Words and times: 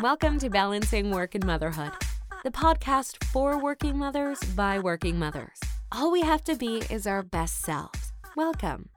Welcome 0.00 0.38
to 0.40 0.50
Balancing 0.50 1.10
Work 1.10 1.34
and 1.34 1.44
Motherhood, 1.46 1.92
the 2.42 2.50
podcast 2.50 3.22
for 3.24 3.58
working 3.58 3.96
mothers 3.96 4.38
by 4.54 4.78
working 4.78 5.18
mothers. 5.18 5.58
All 5.92 6.10
we 6.10 6.22
have 6.22 6.42
to 6.44 6.56
be 6.56 6.82
is 6.90 7.06
our 7.06 7.22
best 7.22 7.60
selves. 7.62 8.12
Welcome. 8.36 8.88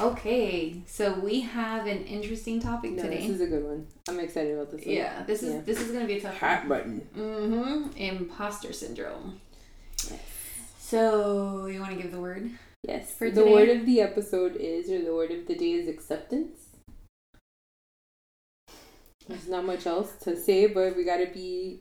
Okay, 0.00 0.82
so 0.86 1.18
we 1.20 1.40
have 1.40 1.86
an 1.86 2.04
interesting 2.04 2.60
topic 2.60 2.92
No, 2.92 3.02
today. 3.02 3.18
this 3.26 3.30
is 3.30 3.40
a 3.42 3.46
good 3.46 3.64
one. 3.64 3.86
I'm 4.08 4.18
excited 4.20 4.54
about 4.54 4.70
this 4.70 4.84
one. 4.86 4.94
yeah, 4.94 5.22
this 5.24 5.42
is 5.42 5.54
Yeah. 5.54 5.60
this 5.60 5.80
is 5.80 5.92
gonna 5.92 6.06
be 6.06 6.18
a 6.18 6.20
tough 6.20 6.38
Hot 6.38 6.68
button. 6.68 7.06
Mm-hmm. 7.16 7.96
Imposter 7.96 8.72
syndrome. 8.72 9.40
So 10.78 11.66
you 11.66 11.80
want 11.80 11.96
to 11.96 12.02
give 12.02 12.12
the 12.12 12.20
word? 12.20 12.50
Yes. 12.82 13.14
For 13.14 13.30
the 13.30 13.42
today? 13.42 13.52
word 13.52 13.68
of 13.68 13.86
the 13.86 14.00
episode 14.00 14.56
is, 14.56 14.90
or 14.90 15.02
the 15.02 15.14
word 15.14 15.30
of 15.30 15.46
the 15.46 15.54
day 15.54 15.72
is 15.72 15.88
acceptance. 15.88 16.61
There's 19.28 19.48
not 19.48 19.64
much 19.64 19.86
else 19.86 20.12
to 20.22 20.36
say, 20.36 20.66
but 20.66 20.96
we 20.96 21.04
gotta 21.04 21.26
be. 21.32 21.80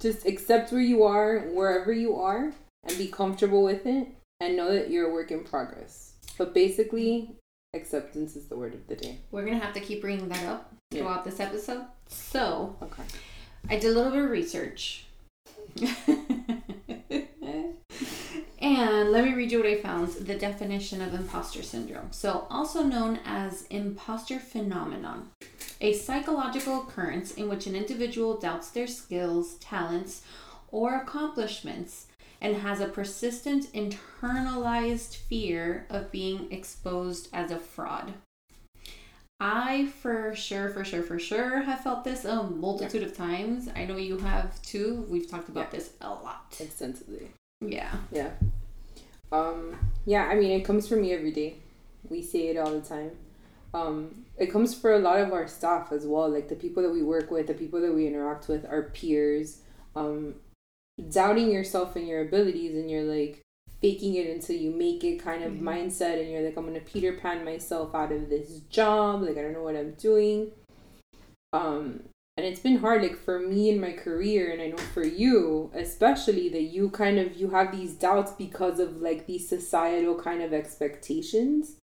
Just 0.00 0.26
accept 0.26 0.72
where 0.72 0.80
you 0.80 1.04
are, 1.04 1.40
wherever 1.52 1.92
you 1.92 2.16
are, 2.16 2.52
and 2.84 2.98
be 2.98 3.06
comfortable 3.08 3.62
with 3.62 3.86
it, 3.86 4.08
and 4.40 4.56
know 4.56 4.72
that 4.72 4.90
you're 4.90 5.08
a 5.08 5.12
work 5.12 5.30
in 5.30 5.44
progress. 5.44 6.14
But 6.36 6.52
basically, 6.52 7.36
acceptance 7.74 8.34
is 8.36 8.46
the 8.48 8.56
word 8.56 8.74
of 8.74 8.86
the 8.88 8.96
day. 8.96 9.18
We're 9.30 9.44
gonna 9.44 9.58
have 9.58 9.74
to 9.74 9.80
keep 9.80 10.00
bringing 10.00 10.28
that 10.28 10.44
up 10.44 10.72
Yeah. 10.90 11.00
throughout 11.02 11.24
this 11.24 11.38
episode. 11.40 11.86
So 12.08 12.76
Okay. 12.82 13.04
I 13.68 13.76
did 13.76 13.90
a 13.90 13.94
little 13.94 14.10
bit 14.12 14.24
of 14.24 14.30
research. 14.30 15.06
and 18.60 19.10
let 19.10 19.24
me 19.24 19.34
read 19.34 19.52
you 19.52 19.58
what 19.58 19.66
I 19.68 19.80
found 19.80 20.08
the 20.12 20.34
definition 20.34 21.00
of 21.02 21.14
imposter 21.14 21.62
syndrome. 21.62 22.12
So, 22.12 22.46
also 22.50 22.82
known 22.82 23.20
as 23.24 23.62
imposter 23.70 24.38
phenomenon, 24.38 25.30
a 25.80 25.92
psychological 25.92 26.82
occurrence 26.82 27.34
in 27.34 27.48
which 27.48 27.66
an 27.66 27.74
individual 27.74 28.38
doubts 28.38 28.70
their 28.70 28.86
skills, 28.86 29.54
talents, 29.54 30.22
or 30.68 30.94
accomplishments 30.96 32.06
and 32.40 32.56
has 32.56 32.80
a 32.80 32.88
persistent 32.88 33.72
internalized 33.72 35.16
fear 35.16 35.86
of 35.88 36.10
being 36.10 36.50
exposed 36.52 37.28
as 37.32 37.50
a 37.50 37.58
fraud. 37.58 38.12
I 39.40 39.86
for 40.00 40.34
sure, 40.34 40.68
for 40.70 40.84
sure, 40.84 41.02
for 41.02 41.18
sure 41.18 41.62
have 41.62 41.80
felt 41.80 42.04
this 42.04 42.24
a 42.24 42.42
multitude 42.44 43.02
of 43.02 43.16
times. 43.16 43.68
I 43.74 43.84
know 43.84 43.96
you 43.96 44.18
have 44.18 44.60
too. 44.62 45.06
We've 45.08 45.28
talked 45.28 45.48
about 45.48 45.68
Yeah. 45.72 45.78
this 45.78 45.90
a 46.00 46.08
lot. 46.10 46.56
Extensively. 46.60 47.28
Yeah. 47.60 47.92
Yeah. 48.12 48.30
Um, 49.32 49.76
yeah, 50.06 50.24
I 50.26 50.34
mean, 50.36 50.50
it 50.52 50.64
comes 50.64 50.86
for 50.86 50.96
me 50.96 51.12
every 51.12 51.32
day. 51.32 51.56
We 52.08 52.22
say 52.22 52.48
it 52.48 52.56
all 52.56 52.70
the 52.70 52.80
time. 52.80 53.12
Um, 53.74 54.24
it 54.38 54.52
comes 54.52 54.72
for 54.74 54.94
a 54.94 55.00
lot 55.00 55.20
of 55.20 55.32
our 55.32 55.48
staff 55.48 55.90
as 55.92 56.06
well, 56.06 56.28
like 56.28 56.48
the 56.48 56.54
people 56.54 56.82
that 56.84 56.92
we 56.92 57.02
work 57.02 57.30
with, 57.30 57.48
the 57.48 57.54
people 57.54 57.80
that 57.80 57.92
we 57.92 58.06
interact 58.06 58.48
with, 58.48 58.64
our 58.64 58.84
peers. 58.84 59.60
Um, 59.96 60.36
doubting 61.10 61.50
yourself 61.50 61.96
and 61.96 62.06
your 62.06 62.22
abilities, 62.22 62.76
and 62.76 62.88
you're 62.88 63.02
like 63.02 63.42
faking 63.82 64.14
it 64.14 64.28
until 64.28 64.56
you 64.56 64.70
make 64.70 65.02
it 65.02 65.18
kind 65.18 65.42
of 65.42 65.52
Mhm. 65.54 65.62
mindset, 65.62 66.20
and 66.20 66.30
you're 66.30 66.42
like, 66.42 66.56
I'm 66.56 66.66
gonna 66.66 66.80
Peter 66.80 67.12
Pan 67.14 67.44
myself 67.44 67.94
out 67.94 68.12
of 68.12 68.28
this 68.30 68.60
job. 68.70 69.22
Like, 69.22 69.36
I 69.36 69.42
don't 69.42 69.52
know 69.52 69.64
what 69.64 69.76
I'm 69.76 69.92
doing. 69.94 70.52
Um, 71.52 72.04
and 72.36 72.44
it's 72.46 72.60
been 72.60 72.78
hard 72.78 73.02
like 73.02 73.16
for 73.16 73.38
me 73.38 73.70
in 73.70 73.80
my 73.80 73.92
career 73.92 74.50
and 74.50 74.60
i 74.60 74.66
know 74.66 74.76
for 74.76 75.04
you 75.04 75.70
especially 75.74 76.48
that 76.48 76.62
you 76.62 76.90
kind 76.90 77.18
of 77.18 77.36
you 77.36 77.50
have 77.50 77.70
these 77.70 77.94
doubts 77.94 78.32
because 78.32 78.80
of 78.80 79.00
like 79.00 79.26
these 79.26 79.48
societal 79.48 80.16
kind 80.16 80.42
of 80.42 80.52
expectations 80.52 81.76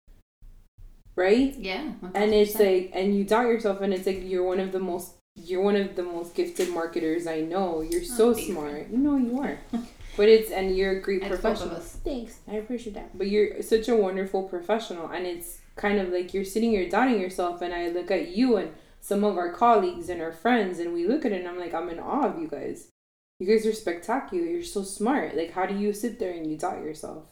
right? 1.20 1.54
Yeah. 1.70 1.84
and 2.20 2.32
it's 2.40 2.54
like 2.58 2.90
and 2.98 3.06
you 3.16 3.22
doubt 3.32 3.46
yourself 3.52 3.80
and 3.84 3.92
it's 3.94 4.06
like 4.10 4.22
you're 4.30 4.44
one 4.52 4.60
of 4.66 4.72
the 4.72 4.80
most 4.90 5.06
you're 5.36 5.62
one 5.70 5.76
of 5.76 5.94
the 5.98 6.02
most 6.02 6.34
gifted 6.34 6.68
marketers 6.78 7.26
i 7.26 7.38
know. 7.52 7.68
You're 7.90 8.02
oh, 8.02 8.16
so 8.18 8.24
Oh, 8.30 8.34
thank 8.34 8.48
you. 8.48 8.98
know 9.04 9.16
you 9.16 9.34
are. 9.46 9.58
But 10.16 10.28
it's 10.28 10.50
and 10.50 10.76
you're 10.76 10.94
a 10.98 11.00
great 11.06 11.22
It's 11.22 11.28
both 11.30 11.38
of 11.38 11.40
professional. 11.42 11.76
us. 11.76 11.96
thanks. 12.10 12.34
I 12.52 12.54
appreciate 12.62 12.94
that. 12.94 13.16
But 13.16 13.28
you're 13.32 13.62
such 13.62 13.86
a 13.88 13.96
wonderful 14.06 14.42
professional 14.54 15.06
and 15.08 15.24
it's 15.32 15.58
kind 15.76 15.98
of 16.02 16.06
like 16.16 16.34
you're 16.34 16.44
sitting 16.54 16.70
here 16.76 16.88
doubting 16.96 17.20
yourself 17.20 17.62
and 17.64 17.72
i 17.72 17.82
look 17.96 18.10
at 18.10 18.24
you 18.36 18.56
and 18.60 18.70
some 19.00 19.22
of 19.24 19.38
our 19.38 19.50
colleagues 19.64 20.08
and 20.10 20.20
our 20.20 20.32
friends 20.44 20.74
and 20.80 20.92
we 20.92 21.06
look 21.10 21.22
at 21.24 21.32
it 21.32 21.40
and 21.40 21.48
i'm 21.50 21.58
like 21.64 21.72
i'm 21.78 21.88
in 21.94 22.00
awe 22.00 22.26
of 22.30 22.38
you 22.42 22.48
guys. 22.48 22.78
You 23.38 23.46
guys 23.50 23.64
are 23.66 23.72
spectacular 23.84 24.44
you're 24.46 24.62
so 24.76 24.82
smart. 24.98 25.28
Like 25.40 25.52
how 25.56 25.64
do 25.70 25.74
you 25.82 25.92
sit 26.02 26.18
there 26.18 26.32
and 26.36 26.44
you 26.50 26.56
doubt 26.58 26.82
yourself 26.88 27.22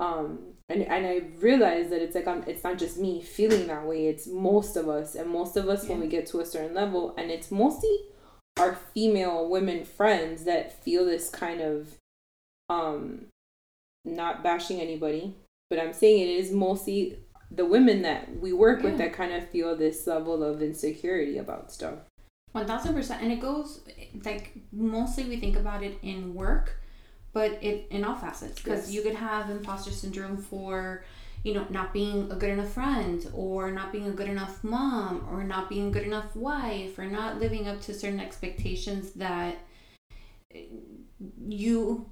um 0.00 0.40
and, 0.68 0.82
and 0.82 1.06
i 1.06 1.22
realize 1.38 1.90
that 1.90 2.02
it's 2.02 2.14
like 2.14 2.26
I'm, 2.26 2.42
it's 2.46 2.64
not 2.64 2.78
just 2.78 2.98
me 2.98 3.22
feeling 3.22 3.68
that 3.68 3.86
way. 3.86 4.06
It's 4.06 4.26
most 4.26 4.76
of 4.76 4.88
us. 4.88 5.14
And 5.14 5.30
most 5.30 5.56
of 5.56 5.68
us 5.68 5.86
when 5.86 6.00
we 6.00 6.08
get 6.08 6.26
to 6.28 6.40
a 6.40 6.46
certain 6.46 6.74
level 6.74 7.14
and 7.16 7.30
it's 7.30 7.50
mostly 7.52 7.96
our 8.58 8.74
female 8.94 9.48
women 9.48 9.84
friends 9.84 10.44
that 10.44 10.82
feel 10.82 11.04
this 11.04 11.30
kind 11.30 11.60
of 11.60 11.96
um 12.68 13.26
not 14.04 14.42
bashing 14.42 14.80
anybody. 14.80 15.36
But 15.68 15.78
i'm 15.78 15.92
saying 15.92 16.22
it 16.22 16.30
is 16.30 16.50
mostly 16.50 17.18
the 17.50 17.64
women 17.64 18.02
that 18.02 18.40
we 18.40 18.52
work 18.52 18.82
with 18.82 18.98
that 18.98 19.12
kind 19.12 19.32
of 19.32 19.48
feel 19.48 19.76
this 19.76 20.06
level 20.06 20.42
of 20.44 20.62
insecurity 20.62 21.36
about 21.38 21.72
stuff. 21.72 21.98
One 22.52 22.66
thousand 22.66 22.94
percent, 22.94 23.22
and 23.22 23.32
it 23.32 23.40
goes 23.40 23.80
like 24.24 24.52
mostly 24.72 25.24
we 25.24 25.36
think 25.36 25.56
about 25.56 25.82
it 25.82 25.98
in 26.02 26.34
work, 26.34 26.79
but 27.32 27.52
it 27.62 27.86
in 27.90 28.04
all 28.04 28.14
facets 28.16 28.60
because 28.60 28.86
Yes. 28.86 28.90
you 28.94 29.02
could 29.02 29.14
have 29.14 29.50
imposter 29.50 29.90
syndrome 29.90 30.36
for 30.36 31.04
you 31.42 31.54
know 31.54 31.64
not 31.70 31.92
being 31.92 32.30
a 32.30 32.34
good 32.34 32.50
enough 32.50 32.72
friend 32.72 33.26
or 33.32 33.70
not 33.70 33.92
being 33.92 34.06
a 34.06 34.10
good 34.10 34.28
enough 34.28 34.62
mom 34.62 35.26
or 35.30 35.42
not 35.44 35.68
being 35.68 35.88
a 35.88 35.90
good 35.90 36.02
enough 36.02 36.34
wife 36.36 36.98
or 36.98 37.06
not 37.06 37.40
living 37.40 37.66
up 37.68 37.80
to 37.82 37.94
certain 37.94 38.20
expectations 38.20 39.12
that 39.12 39.56
you 41.48 42.06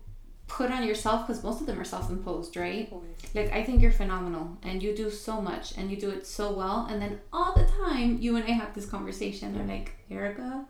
put 0.46 0.70
on 0.70 0.86
yourself 0.86 1.26
because 1.26 1.42
most 1.44 1.60
of 1.60 1.66
them 1.66 1.78
are 1.78 1.84
self-imposed 1.84 2.56
right? 2.56 2.90
Like 3.34 3.52
i 3.52 3.62
think 3.62 3.82
you're 3.82 3.92
phenomenal 3.92 4.56
and 4.62 4.82
you 4.82 4.96
do 4.96 5.10
so 5.10 5.40
much 5.42 5.76
and 5.76 5.90
you 5.90 5.96
do 5.98 6.10
it 6.10 6.26
so 6.26 6.52
well 6.52 6.86
and 6.90 7.02
then 7.02 7.20
all 7.32 7.52
the 7.54 7.66
time 7.84 8.18
you 8.20 8.36
and 8.36 8.44
i 8.46 8.52
have 8.52 8.74
this 8.74 8.86
conversation 8.86 9.54
i'm 9.60 9.68
like 9.68 9.92
Ericka 10.10 10.64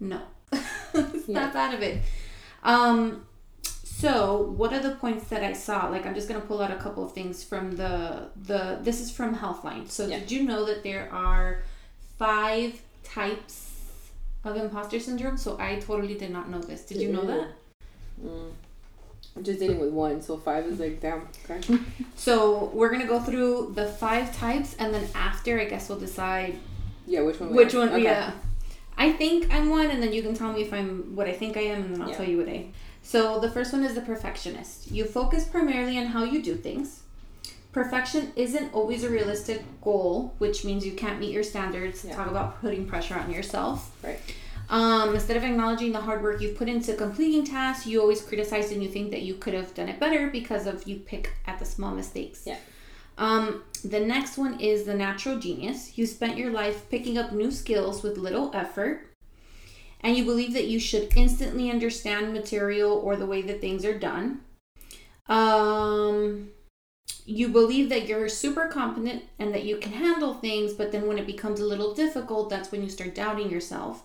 no. 0.00 0.20
Snap 1.24 1.54
out 1.54 1.72
of 1.74 1.80
it. 1.82 2.02
Um 2.62 3.26
so 4.04 4.42
what 4.60 4.72
are 4.72 4.80
the 4.88 4.94
points 5.04 5.24
that 5.32 5.42
i 5.42 5.52
saw 5.52 5.88
like 5.88 6.04
i'm 6.06 6.14
just 6.14 6.28
to 6.40 6.46
pull 6.46 6.60
out 6.64 6.70
a 6.70 6.76
couple 6.84 7.02
of 7.06 7.12
things 7.12 7.42
from 7.50 7.64
the 7.82 8.28
the 8.50 8.60
this 8.82 9.00
is 9.00 9.10
from 9.10 9.34
healthline 9.42 9.84
so 9.88 10.06
Yeah. 10.06 10.18
did 10.20 10.30
you 10.30 10.42
know 10.50 10.64
that 10.70 10.82
there 10.88 11.06
are 11.12 11.62
five 12.18 12.80
types 13.02 13.54
of 14.44 14.56
imposter 14.56 15.00
syndrome 15.00 15.36
so 15.36 15.56
i 15.58 15.76
totally 15.76 16.14
did 16.14 16.30
not 16.30 16.48
know 16.50 16.60
this 16.60 16.82
did 16.90 16.98
you 17.00 17.10
know 17.12 17.24
that 17.32 17.48
Mm. 18.24 18.50
I'm 19.36 19.42
just 19.42 19.58
dealing 19.58 19.80
with 19.80 19.90
one, 19.90 20.22
so 20.22 20.36
five 20.36 20.64
is 20.66 20.78
like 20.78 21.00
damn. 21.00 21.26
Okay. 21.50 21.60
so 22.14 22.70
we're 22.72 22.88
to 23.00 23.08
go 23.08 23.18
through 23.18 23.72
the 23.74 23.86
five 23.86 24.26
types 24.36 24.76
and 24.78 24.94
then 24.94 25.04
after 25.16 25.58
i 25.60 25.64
guess 25.64 25.88
we'll 25.88 25.98
decide 25.98 26.56
Yeah, 27.08 27.22
which 27.22 27.40
one? 27.40 27.50
we 27.50 27.56
Which 27.56 27.74
one? 27.74 27.88
Okay. 27.88 28.04
Yeah. 28.04 28.30
I 28.96 29.10
think 29.20 29.52
I'm 29.52 29.68
one, 29.70 29.90
and 29.90 30.00
then 30.00 30.12
you 30.12 30.22
can 30.22 30.34
tell 30.34 30.52
me 30.52 30.62
if 30.62 30.72
I'm 30.72 31.16
what 31.16 31.26
I 31.26 31.32
think 31.32 31.56
I 31.56 31.62
am, 31.62 31.82
and 31.82 31.90
then 31.94 32.02
I'll 32.02 32.10
Yeah. 32.10 32.16
tell 32.16 32.28
you 32.32 32.38
what 32.38 32.48
I. 32.48 32.66
So 33.04 33.38
the 33.38 33.50
first 33.50 33.72
one 33.72 33.84
is 33.84 33.94
the 33.94 34.00
perfectionist. 34.00 34.90
You 34.90 35.04
focus 35.04 35.44
primarily 35.44 35.98
on 35.98 36.06
how 36.06 36.24
you 36.24 36.42
do 36.42 36.56
things. 36.56 37.02
Perfection 37.70 38.32
isn't 38.34 38.72
always 38.72 39.04
a 39.04 39.10
realistic 39.10 39.62
goal, 39.82 40.34
which 40.38 40.64
means 40.64 40.86
you 40.86 40.92
can't 40.92 41.20
meet 41.20 41.30
your 41.30 41.42
standards. 41.42 42.04
Yeah. 42.04 42.16
Talk 42.16 42.28
about 42.28 42.60
putting 42.60 42.86
pressure 42.86 43.16
on 43.16 43.30
yourself. 43.30 43.94
Right. 44.02 44.18
Um, 44.70 45.14
instead 45.14 45.36
of 45.36 45.44
acknowledging 45.44 45.92
the 45.92 46.00
hard 46.00 46.22
work 46.22 46.40
you've 46.40 46.56
put 46.56 46.68
into 46.68 46.94
completing 46.94 47.44
tasks, 47.44 47.86
you 47.86 48.00
always 48.00 48.22
criticize 48.22 48.72
and 48.72 48.82
you 48.82 48.88
think 48.88 49.10
that 49.10 49.22
you 49.22 49.34
could 49.34 49.52
have 49.52 49.74
done 49.74 49.88
it 49.90 50.00
better 50.00 50.28
because 50.30 50.66
of 50.66 50.88
you 50.88 50.96
pick 50.96 51.32
at 51.46 51.58
the 51.58 51.66
small 51.66 51.94
mistakes. 51.94 52.44
Yeah. 52.46 52.56
Um, 53.18 53.62
the 53.84 54.00
next 54.00 54.38
one 54.38 54.58
is 54.60 54.84
the 54.84 54.94
natural 54.94 55.38
genius. 55.38 55.98
You 55.98 56.06
spent 56.06 56.38
your 56.38 56.50
life 56.50 56.88
picking 56.90 57.18
up 57.18 57.32
new 57.32 57.50
skills 57.50 58.02
with 58.02 58.16
little 58.16 58.50
effort, 58.54 59.13
and 60.04 60.16
you 60.16 60.24
believe 60.24 60.52
that 60.52 60.66
you 60.66 60.78
should 60.78 61.10
instantly 61.16 61.70
understand 61.70 62.32
material 62.32 62.92
or 62.92 63.16
the 63.16 63.26
way 63.26 63.40
that 63.42 63.60
things 63.60 63.84
are 63.84 63.98
done. 63.98 64.42
Um, 65.28 66.50
you 67.24 67.48
believe 67.48 67.88
that 67.88 68.06
you're 68.06 68.28
super 68.28 68.68
competent 68.68 69.24
and 69.38 69.54
that 69.54 69.64
you 69.64 69.78
can 69.78 69.92
handle 69.92 70.34
things, 70.34 70.74
but 70.74 70.92
then 70.92 71.08
when 71.08 71.18
it 71.18 71.26
becomes 71.26 71.58
a 71.58 71.64
little 71.64 71.94
difficult, 71.94 72.50
that's 72.50 72.70
when 72.70 72.82
you 72.82 72.90
start 72.90 73.14
doubting 73.14 73.50
yourself. 73.50 74.04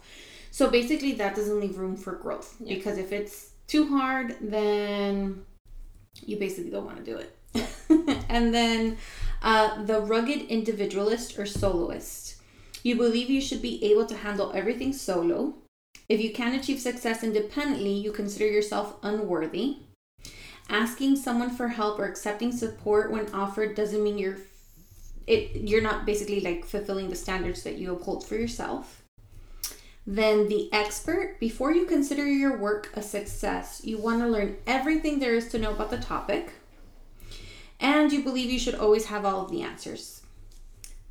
So 0.52 0.70
basically, 0.70 1.12
that 1.14 1.36
doesn't 1.36 1.60
leave 1.60 1.78
room 1.78 1.98
for 1.98 2.14
growth 2.14 2.56
Yeah. 2.62 2.76
because 2.76 2.98
if 2.98 3.12
it's 3.12 3.52
too 3.68 3.88
hard, 3.88 4.38
then 4.42 5.44
you 6.26 6.38
basically 6.38 6.72
don't 6.72 6.86
want 6.86 7.04
to 7.04 7.04
do 7.04 7.18
it. 7.18 7.36
and 8.30 8.54
then 8.54 8.98
uh, 9.42 9.84
the 9.84 10.00
rugged 10.00 10.44
individualist 10.44 11.38
or 11.38 11.46
soloist. 11.46 12.38
You 12.84 12.96
believe 12.96 13.30
you 13.30 13.42
should 13.42 13.62
be 13.62 13.84
able 13.92 14.06
to 14.06 14.16
handle 14.16 14.54
everything 14.56 14.94
solo. 14.94 15.56
If 16.10 16.20
you 16.20 16.34
can't 16.34 16.60
achieve 16.60 16.80
success 16.80 17.24
independently, 17.24 17.94
you 17.94 18.12
consider 18.12 18.48
yourself 18.48 18.96
unworthy. 19.04 19.78
Asking 20.68 21.16
someone 21.16 21.52
for 21.52 21.68
help 21.68 22.00
or 22.00 22.06
accepting 22.06 22.52
support 22.52 23.12
when 23.12 23.32
offered 23.34 23.76
doesn't 23.76 24.04
mean 24.04 24.18
you're 24.18 24.38
it 25.28 25.56
you're 25.56 25.82
not 25.82 26.08
basically 26.08 26.42
like 26.42 26.66
fulfilling 26.66 27.10
the 27.10 27.16
standards 27.16 27.64
that 27.64 27.78
you 27.78 27.94
uphold 27.94 28.26
for 28.26 28.36
yourself. 28.36 29.04
Then 30.08 30.48
the 30.48 30.74
expert, 30.74 31.40
before 31.40 31.72
you 31.72 31.86
consider 31.86 32.26
your 32.26 32.58
work 32.58 32.90
a 32.96 33.04
success, 33.04 33.82
you 33.84 34.00
want 34.00 34.22
to 34.22 34.28
learn 34.28 34.58
everything 34.66 35.20
there 35.20 35.36
is 35.36 35.50
to 35.50 35.60
know 35.60 35.72
about 35.72 35.92
the 35.92 36.00
topic. 36.00 36.54
And 37.80 38.12
you 38.12 38.24
believe 38.24 38.50
you 38.50 38.58
should 38.58 38.74
always 38.74 39.06
have 39.06 39.24
all 39.24 39.46
of 39.46 39.52
the 39.52 39.62
answers. 39.62 40.24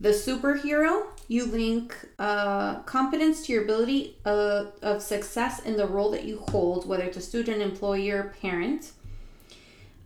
The 0.00 0.08
superhero, 0.08 1.06
you 1.28 1.44
link 1.44 1.94
uh, 2.18 2.80
competence 2.80 3.46
to 3.46 3.52
your 3.52 3.62
ability 3.62 4.16
uh, 4.24 4.64
of 4.82 5.02
success 5.02 5.60
in 5.60 5.76
the 5.76 5.86
role 5.86 6.10
that 6.10 6.24
you 6.24 6.38
hold, 6.48 6.88
whether 6.88 7.04
it's 7.04 7.18
a 7.18 7.20
student, 7.20 7.60
employer, 7.60 8.16
or 8.16 8.34
parent. 8.40 8.92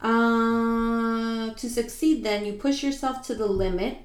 Uh, 0.01 1.55
to 1.55 1.71
succeed, 1.71 2.25
then 2.25 2.45
you 2.45 2.53
push 2.55 2.83
yourself 2.83 3.25
to 3.25 3.37
the 3.37 3.47
limit, 3.47 3.99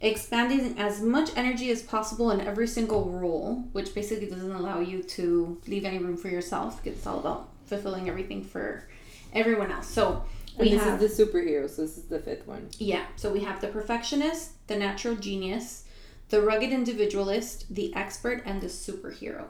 expanding 0.00 0.78
as 0.78 1.02
much 1.02 1.30
energy 1.34 1.70
as 1.70 1.82
possible 1.82 2.30
in 2.30 2.40
every 2.40 2.68
single 2.68 3.10
role, 3.10 3.64
which 3.72 3.92
basically 3.92 4.26
doesn't 4.26 4.52
allow 4.52 4.78
you 4.78 5.02
to 5.02 5.60
leave 5.66 5.84
any 5.84 5.98
room 5.98 6.16
for 6.16 6.28
yourself. 6.28 6.80
It's 6.86 7.04
all 7.04 7.18
about 7.18 7.48
fulfilling 7.66 8.08
everything 8.08 8.44
for 8.44 8.86
everyone 9.32 9.72
else. 9.72 9.88
So 9.88 10.24
we 10.56 10.68
and 10.68 10.78
this 10.78 10.84
have, 10.84 11.02
is 11.02 11.16
the 11.16 11.24
superhero, 11.24 11.68
so 11.68 11.82
this 11.82 11.98
is 11.98 12.04
the 12.04 12.20
fifth 12.20 12.46
one. 12.46 12.68
Yeah. 12.78 13.04
So 13.16 13.32
we 13.32 13.40
have 13.40 13.60
the 13.60 13.68
perfectionist, 13.68 14.52
the 14.68 14.76
natural 14.76 15.16
genius, 15.16 15.83
the 16.34 16.42
rugged 16.42 16.72
individualist, 16.72 17.72
the 17.72 17.94
expert, 17.94 18.42
and 18.44 18.60
the 18.60 18.66
superhero. 18.66 19.44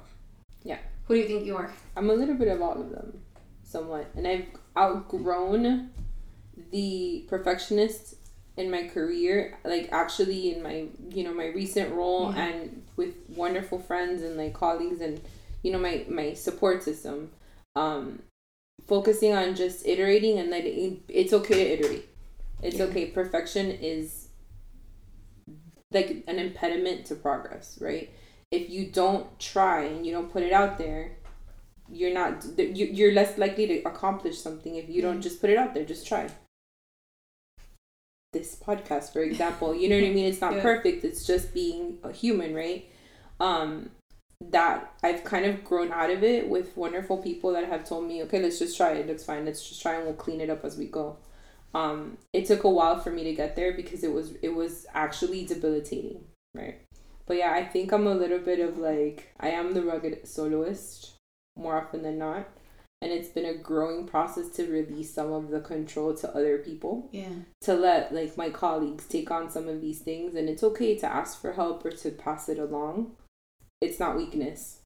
Yeah. 0.64 0.76
Who 1.06 1.14
do 1.14 1.20
you 1.20 1.26
think 1.26 1.46
you 1.46 1.56
are? 1.56 1.72
I'm 1.96 2.10
a 2.10 2.12
little 2.12 2.34
bit 2.34 2.48
of 2.48 2.60
all 2.60 2.78
of 2.78 2.90
them, 2.90 3.22
somewhat. 3.62 4.10
And 4.14 4.28
I've 4.28 4.44
outgrown 4.76 5.90
the 6.70 7.24
perfectionist 7.26 8.16
in 8.56 8.70
my 8.70 8.86
career 8.86 9.58
like 9.64 9.88
actually 9.90 10.54
in 10.54 10.62
my 10.62 10.86
you 11.10 11.24
know 11.24 11.34
my 11.34 11.46
recent 11.46 11.92
role 11.92 12.32
yeah. 12.32 12.44
and 12.44 12.84
with 12.94 13.16
wonderful 13.28 13.80
friends 13.80 14.22
and 14.22 14.36
like 14.36 14.54
colleagues 14.54 15.00
and 15.00 15.20
you 15.64 15.72
know 15.72 15.78
my 15.78 16.04
my 16.08 16.32
support 16.32 16.80
system 16.80 17.32
um 17.74 18.22
focusing 18.86 19.32
on 19.32 19.56
just 19.56 19.84
iterating 19.84 20.38
and 20.38 20.50
letting 20.50 21.02
it's 21.08 21.32
okay 21.32 21.64
to 21.64 21.72
iterate 21.72 22.08
it's 22.62 22.76
yeah. 22.76 22.84
okay 22.84 23.06
perfection 23.06 23.72
is 23.72 24.23
like 25.94 26.24
an 26.26 26.38
impediment 26.38 27.06
to 27.06 27.14
progress 27.14 27.78
right? 27.80 28.10
If 28.50 28.70
you 28.70 28.86
don't 28.86 29.38
try 29.40 29.84
and 29.84 30.06
you 30.06 30.12
don't 30.12 30.32
put 30.32 30.42
it 30.42 30.52
out 30.52 30.78
there 30.78 31.16
you're 31.90 32.14
not 32.14 32.44
you're 32.58 33.12
less 33.12 33.36
likely 33.36 33.66
to 33.66 33.82
accomplish 33.82 34.38
something 34.38 34.76
if 34.76 34.88
you 34.88 35.02
don't 35.02 35.20
just 35.20 35.40
put 35.40 35.50
it 35.50 35.56
out 35.56 35.74
there 35.74 35.84
just 35.84 36.06
try. 36.06 36.28
This 38.32 38.56
podcast 38.56 39.12
for 39.12 39.22
example 39.22 39.74
you 39.74 39.88
know 39.88 39.96
what 39.96 40.04
i 40.04 40.10
mean? 40.10 40.26
It's 40.26 40.40
not 40.40 40.54
yeah. 40.56 40.62
perfect 40.62 41.04
it's 41.04 41.26
just 41.26 41.54
being 41.54 41.98
a 42.02 42.12
human 42.12 42.54
right? 42.54 42.88
Um 43.40 43.90
that 44.50 44.92
i've 45.02 45.24
kind 45.24 45.46
of 45.46 45.64
grown 45.64 45.92
out 45.92 46.10
of 46.10 46.22
it 46.22 46.48
with 46.48 46.76
wonderful 46.76 47.16
people 47.16 47.52
that 47.52 47.66
have 47.66 47.84
told 47.84 48.06
me 48.06 48.22
okay 48.22 48.42
let's 48.42 48.58
just 48.58 48.76
try 48.76 48.90
it, 48.90 49.00
it 49.00 49.06
looks 49.06 49.24
fine 49.24 49.44
let's 49.44 49.66
just 49.66 49.80
try 49.80 49.94
and 49.94 50.04
we'll 50.04 50.14
clean 50.14 50.40
it 50.40 50.50
up 50.50 50.64
as 50.64 50.76
we 50.76 50.86
go 50.86 51.16
um 51.74 52.16
it 52.32 52.46
took 52.46 52.64
a 52.64 52.70
while 52.70 52.98
for 52.98 53.10
me 53.10 53.24
to 53.24 53.34
get 53.34 53.56
there 53.56 53.72
because 53.72 54.04
it 54.04 54.12
was 54.12 54.32
it 54.42 54.54
was 54.54 54.86
actually 54.94 55.44
debilitating 55.44 56.24
right 56.54 56.80
but 57.26 57.36
yeah 57.36 57.52
i 57.52 57.64
think 57.64 57.92
i'm 57.92 58.06
a 58.06 58.14
little 58.14 58.38
bit 58.38 58.60
of 58.60 58.78
like 58.78 59.32
i 59.40 59.48
am 59.48 59.72
the 59.72 59.82
rugged 59.82 60.26
soloist 60.26 61.14
more 61.56 61.76
often 61.76 62.02
than 62.02 62.18
not. 62.18 62.48
And 63.02 63.12
it's 63.12 63.28
been 63.28 63.44
a 63.44 63.54
growing 63.54 64.06
process 64.06 64.48
to 64.50 64.66
release 64.66 65.12
some 65.12 65.32
of 65.32 65.50
the 65.50 65.60
control 65.60 66.14
to 66.14 66.34
other 66.34 66.58
people. 66.58 67.08
Yeah. 67.12 67.28
To 67.62 67.74
let 67.74 68.14
like 68.14 68.36
my 68.36 68.50
colleagues 68.50 69.06
take 69.06 69.30
on 69.30 69.50
some 69.50 69.68
of 69.68 69.80
these 69.80 70.00
things. 70.00 70.34
And 70.34 70.48
it's 70.48 70.62
okay 70.62 70.96
to 70.98 71.06
ask 71.06 71.40
for 71.40 71.52
help 71.52 71.84
or 71.84 71.90
to 71.90 72.10
pass 72.10 72.48
it 72.48 72.58
along. 72.58 73.12
It's 73.80 74.00
not 74.00 74.16
weakness. 74.16 74.80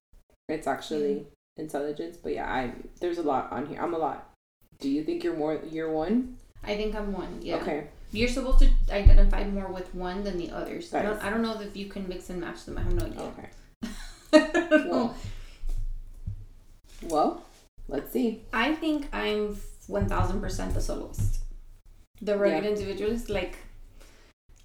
It's 0.48 0.66
actually 0.66 1.14
yeah. 1.14 1.62
intelligence. 1.62 2.16
But 2.16 2.34
yeah, 2.34 2.52
I 2.52 2.72
there's 3.00 3.18
a 3.18 3.22
lot 3.22 3.52
on 3.52 3.66
here. 3.66 3.80
I'm 3.80 3.94
a 3.94 3.98
lot. 3.98 4.30
Do 4.80 4.88
you 4.88 5.04
think 5.04 5.22
you're 5.22 5.36
more 5.36 5.60
you're 5.70 5.92
one? 5.92 6.38
I 6.64 6.76
think 6.76 6.94
I'm 6.94 7.12
one, 7.12 7.40
yeah. 7.40 7.56
Okay. 7.56 7.86
You're 8.10 8.28
supposed 8.28 8.60
to 8.60 8.70
identify 8.90 9.44
more 9.44 9.68
with 9.68 9.94
one 9.94 10.24
than 10.24 10.38
the 10.38 10.50
others. 10.50 10.94
I 10.94 11.02
don't 11.02 11.22
I 11.22 11.30
don't 11.30 11.42
know 11.42 11.60
if 11.60 11.76
you 11.76 11.86
can 11.86 12.08
mix 12.08 12.30
and 12.30 12.40
match 12.40 12.64
them. 12.64 12.78
I 12.78 12.82
have 12.82 12.94
no 12.94 13.06
idea. 13.06 13.22
Okay. 13.30 13.48
well, 14.90 15.14
well, 17.02 17.42
let's 17.88 18.12
see. 18.12 18.42
I 18.52 18.74
think 18.74 19.08
I'm 19.12 19.56
1000% 19.88 20.74
the 20.74 20.80
soloist. 20.80 21.40
The 22.20 22.36
rugged 22.36 22.64
yeah. 22.64 22.70
individualist. 22.70 23.30
Like, 23.30 23.56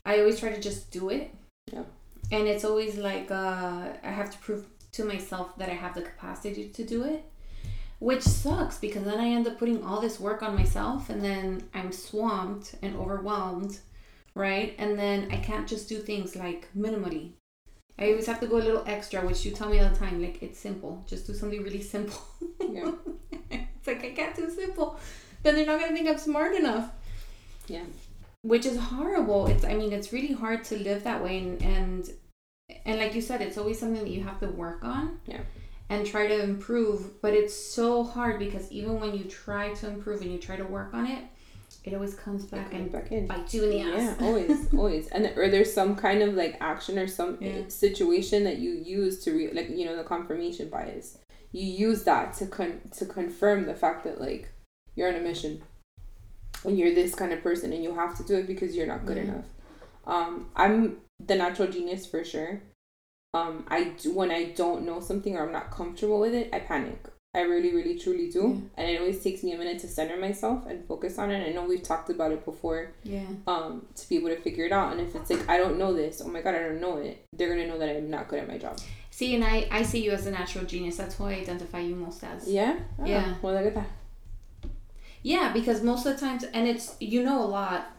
I 0.06 0.20
always 0.20 0.40
try 0.40 0.52
to 0.52 0.60
just 0.60 0.92
do 0.92 1.10
it. 1.10 1.32
Yeah. 1.72 1.84
And 2.32 2.48
it's 2.48 2.66
always 2.66 2.98
like 2.98 3.32
uh, 3.32 3.90
I 4.04 4.10
have 4.10 4.32
to 4.32 4.38
prove 4.40 4.66
to 4.94 5.06
myself 5.06 5.56
that 5.58 5.70
I 5.70 5.74
have 5.74 5.96
the 5.96 6.02
capacity 6.02 6.70
to 6.70 6.84
do 6.84 7.04
it, 7.04 7.24
which 8.04 8.22
sucks 8.22 8.78
because 8.80 9.06
then 9.06 9.18
I 9.18 9.30
end 9.30 9.48
up 9.48 9.58
putting 9.58 9.82
all 9.82 10.02
this 10.02 10.20
work 10.20 10.44
on 10.44 10.58
myself 10.58 11.10
and 11.10 11.24
then 11.24 11.64
I'm 11.74 11.94
swamped 11.94 12.76
and 12.82 12.98
overwhelmed, 12.98 13.80
right? 14.36 14.76
And 14.78 15.00
then 15.00 15.30
I 15.32 15.38
can't 15.38 15.66
just 15.66 15.88
do 15.88 16.00
things 16.00 16.36
like 16.36 16.68
minimally. 16.78 17.32
I 17.98 18.10
always 18.10 18.26
have 18.26 18.42
to 18.42 18.48
go 18.48 18.58
a 18.58 18.68
little 18.68 18.84
extra, 18.88 19.26
which 19.26 19.46
you 19.46 19.52
tell 19.52 19.70
me 19.70 19.80
all 19.80 19.90
the 19.90 19.96
time. 19.96 20.22
Like 20.22 20.44
it's 20.44 20.60
simple. 20.60 21.02
Just 21.08 21.28
do 21.28 21.34
something 21.34 21.64
really 21.64 21.82
simple. 21.82 22.22
Yeah. 22.60 22.92
it's 23.52 23.88
like 23.88 24.04
I 24.04 24.12
can't 24.12 24.36
do 24.36 24.50
simple. 24.50 25.00
Then 25.42 25.56
they're 25.56 25.66
not 25.66 25.80
gonna 25.80 25.94
think 25.94 26.10
I'm 26.10 26.18
smart 26.18 26.56
enough. 26.56 26.90
Yeah. 27.68 27.86
Which 28.42 28.66
is 28.66 28.78
horrible. 28.78 29.48
It's 29.48 29.64
I 29.64 29.76
mean 29.76 29.94
it's 29.94 30.12
really 30.12 30.34
hard 30.34 30.66
to 30.66 30.78
live 30.78 31.06
that 31.06 31.24
way 31.24 31.38
and 31.38 31.62
and 31.62 32.10
and 32.86 33.00
like 33.00 33.16
you 33.16 33.22
said, 33.22 33.42
it's 33.42 33.58
always 33.58 33.80
something 33.80 34.04
that 34.04 34.12
you 34.12 34.24
have 34.24 34.42
to 34.42 34.48
work 34.48 34.84
on. 34.84 35.20
Yeah. 35.26 35.42
And 35.94 36.06
try 36.06 36.28
to 36.28 36.42
improve, 36.42 37.22
but 37.22 37.34
it's 37.34 37.54
so 37.54 38.04
hard 38.04 38.40
because 38.40 38.72
even 38.72 39.00
when 39.00 39.16
you 39.16 39.26
try 39.26 39.74
to 39.76 39.88
improve 39.88 40.22
and 40.22 40.32
you 40.32 40.38
try 40.38 40.56
to 40.56 40.66
work 40.66 40.94
on 40.94 41.08
it, 41.08 41.24
it 41.84 41.94
always 41.94 42.16
comes 42.16 42.46
back 42.46 42.72
comes 42.72 42.84
and 42.84 42.92
back 42.92 43.12
in. 43.12 43.28
bites 43.28 43.54
you 43.54 43.64
in 43.66 43.70
the 43.70 43.82
ass. 43.82 44.16
Yeah, 44.20 44.26
always, 44.26 44.74
always. 44.78 45.08
And 45.10 45.26
or 45.38 45.50
there's 45.50 45.74
some 45.74 45.96
kind 45.96 46.22
of 46.22 46.34
like 46.36 46.58
action 46.62 46.98
or 46.98 47.08
some 47.08 47.38
yeah. 47.42 47.68
situation 47.68 48.44
that 48.46 48.58
you 48.58 48.72
use 48.72 49.24
to 49.26 49.32
re- 49.32 49.52
like 49.52 49.70
you 49.70 49.86
know 49.86 49.96
the 49.96 50.04
confirmation 50.04 50.70
bias. 50.70 51.18
You 51.52 51.66
use 51.66 52.04
that 52.04 52.34
to 52.36 52.48
con- 52.48 52.82
to 52.98 53.06
confirm 53.06 53.66
the 53.66 53.76
fact 53.76 54.06
that 54.06 54.22
like 54.22 54.50
you're 54.96 55.10
on 55.10 55.16
a 55.16 55.20
mission 55.20 55.62
and 56.64 56.78
you're 56.78 56.96
this 56.96 57.16
kind 57.16 57.34
of 57.34 57.44
person 57.44 57.74
and 57.74 57.84
you 57.84 57.94
have 57.96 58.16
to 58.18 58.24
do 58.24 58.36
it 58.36 58.48
because 58.48 58.76
you're 58.76 58.88
not 58.88 59.06
good 59.06 59.18
yeah. 59.18 59.24
enough. 59.24 59.46
Um, 60.06 60.50
I'm 60.56 60.98
the 61.20 61.36
natural 61.36 61.68
genius 61.70 62.06
for 62.06 62.24
sure. 62.24 62.62
Um, 63.34 63.66
I 63.68 63.86
do, 63.86 64.14
when 64.14 64.32
I 64.32 64.46
don't 64.46 64.86
know 64.86 65.00
something 65.00 65.36
or 65.36 65.46
I'm 65.46 65.52
not 65.52 65.72
comfortable 65.72 66.20
with 66.20 66.34
it, 66.34 66.50
I 66.54 66.60
panic. 66.60 67.08
I 67.36 67.42
really, 67.42 67.74
really, 67.74 67.98
truly 67.98 68.30
do. 68.30 68.42
Yeah. 68.42 68.84
And 68.84 68.92
it 68.92 69.00
always 69.00 69.24
takes 69.24 69.42
me 69.42 69.54
a 69.54 69.58
minute 69.58 69.80
to 69.80 69.88
center 69.88 70.18
myself 70.18 70.68
and 70.68 70.86
focus 70.86 71.18
on 71.18 71.32
it. 71.32 71.48
I 71.48 71.52
know 71.52 71.66
we've 71.66 71.82
talked 71.82 72.12
about 72.12 72.32
it 72.32 72.46
before. 72.46 72.92
Yeah. 73.04 73.26
Um, 73.48 73.88
to 73.96 74.08
be 74.08 74.18
able 74.18 74.30
to 74.30 74.36
figure 74.36 74.66
it 74.66 74.72
out. 74.72 74.92
And 74.92 75.02
if 75.02 75.16
it's 75.16 75.32
like 75.32 75.50
I 75.50 75.58
don't 75.58 75.80
know 75.80 75.94
this, 75.94 76.22
oh 76.24 76.28
my 76.28 76.42
god, 76.42 76.54
I 76.54 76.60
don't 76.60 76.80
know 76.80 76.98
it, 76.98 77.26
they're 77.36 77.50
gonna 77.50 77.68
know 77.68 77.80
that 77.80 77.90
I'm 77.90 78.10
not 78.12 78.28
good 78.28 78.40
at 78.40 78.48
my 78.48 78.60
job. 78.60 78.80
See, 79.10 79.34
and 79.34 79.44
I 79.44 79.68
I 79.72 79.82
see 79.82 80.04
you 80.04 80.12
as 80.12 80.28
a 80.28 80.32
natural 80.32 80.66
genius. 80.66 80.98
That's 80.98 81.16
who 81.16 81.26
I 81.26 81.34
identify 81.34 81.80
you 81.80 81.96
most 81.96 82.24
as. 82.24 82.48
Yeah. 82.48 82.78
Oh, 83.00 83.06
yeah. 83.06 83.34
Well, 83.42 83.56
look 83.56 83.66
at 83.66 83.74
that. 83.76 83.90
Yeah, 85.24 85.54
because 85.54 85.82
most 85.82 86.06
of 86.06 86.14
the 86.14 86.20
times, 86.20 86.44
and 86.44 86.68
it's 86.68 86.96
you 87.00 87.24
know 87.24 87.42
a 87.42 87.48
lot, 87.48 87.93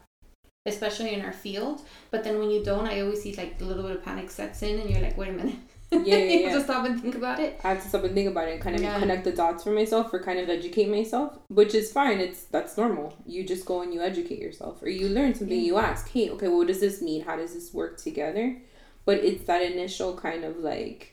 especially 0.67 1.15
in 1.15 1.23
our 1.23 1.33
field. 1.33 1.83
But 2.11 2.25
then 2.25 2.39
when 2.39 2.51
you 2.51 2.65
don't, 2.65 2.87
I 2.87 3.01
always 3.01 3.23
see 3.23 3.35
like 3.35 3.61
a 3.61 3.65
little 3.65 3.83
bit 3.83 3.97
of 3.97 4.05
panic 4.05 4.31
sets 4.31 4.63
in, 4.63 4.79
and 4.81 4.91
you're 4.91 5.03
like, 5.03 5.17
wait 5.17 5.31
a 5.31 5.33
minute 5.33 5.57
yeah, 6.03 6.17
yeah, 6.17 6.41
yeah. 6.49 6.55
to 6.55 6.65
stop 6.65 6.87
and 6.87 7.01
think 7.01 7.15
about 7.15 7.39
it. 7.39 7.61
I 7.63 7.71
have 7.71 7.83
to 7.83 7.89
stop 7.89 8.05
and 8.05 8.15
think 8.15 8.29
about 8.29 8.49
it 8.49 8.55
and 8.55 8.61
kind 8.61 8.77
of 8.77 8.83
yeah. 8.83 8.99
connect 8.99 9.25
the 9.25 9.33
dots 9.33 9.63
for 9.63 9.71
myself 9.71 10.13
or 10.13 10.23
kind 10.23 10.39
of 10.39 10.49
educate 10.49 10.89
myself, 10.89 11.39
which 11.49 11.75
is 11.75 11.93
fine. 11.93 12.21
It's 12.21 12.45
that's 12.45 12.77
normal. 12.77 13.17
You 13.27 13.45
just 13.45 13.67
go 13.67 13.83
and 13.83 13.93
you 13.93 14.03
educate 14.03 14.39
yourself 14.39 14.83
or 14.83 14.89
you 14.89 15.09
learn 15.09 15.35
something. 15.35 15.59
You 15.59 15.79
ask, 15.79 16.09
hey, 16.09 16.31
okay, 16.31 16.49
well, 16.49 16.59
what 16.59 16.69
does 16.69 16.81
this 16.81 17.01
mean? 17.01 17.25
How 17.25 17.37
does 17.37 17.55
this 17.55 17.73
work 17.73 17.99
together? 17.99 18.61
But 19.05 19.19
it's 19.19 19.45
that 19.45 19.63
initial 19.63 20.17
kind 20.17 20.45
of 20.45 20.59
like, 20.59 21.13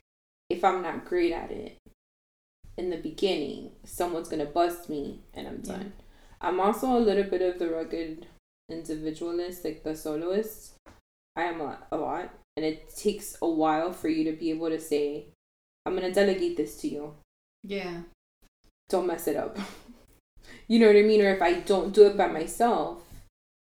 if 0.50 0.63
I'm 0.63 0.81
not 0.81 1.05
great 1.05 1.34
at 1.34 1.51
it 1.51 1.77
in 2.77 2.89
the 2.89 2.98
beginning, 2.98 3.72
someone's 3.84 4.29
gonna 4.29 4.46
bust 4.46 4.89
me 4.89 5.22
and 5.34 5.48
I'm 5.48 5.62
done. 5.62 5.93
I'm 6.39 6.60
also 6.60 6.98
a 6.98 7.00
little 7.00 7.24
bit 7.24 7.41
of 7.41 7.60
the 7.60 7.70
rugged 7.70 8.27
individualist, 8.71 9.65
like 9.65 9.83
the 9.83 9.95
soloist. 9.95 10.73
I 11.35 11.43
am 11.43 11.61
a, 11.61 11.77
a 11.91 11.97
lot 11.97 12.33
and 12.57 12.65
it 12.65 12.93
takes 12.95 13.37
a 13.41 13.47
while 13.47 13.91
for 13.91 14.09
you 14.09 14.23
to 14.25 14.37
be 14.37 14.49
able 14.49 14.69
to 14.69 14.79
say 14.79 15.25
i'm 15.85 15.95
going 15.95 16.07
to 16.07 16.13
delegate 16.13 16.57
this 16.57 16.77
to 16.77 16.87
you. 16.87 17.13
Yeah. 17.63 18.01
Don't 18.89 19.07
mess 19.07 19.27
it 19.27 19.35
up. 19.35 19.57
You 20.67 20.79
know 20.79 20.87
what 20.87 20.95
i 20.95 21.01
mean? 21.01 21.21
Or 21.21 21.29
if 21.29 21.41
i 21.41 21.53
don't 21.53 21.93
do 21.93 22.07
it 22.07 22.17
by 22.17 22.27
myself 22.27 23.03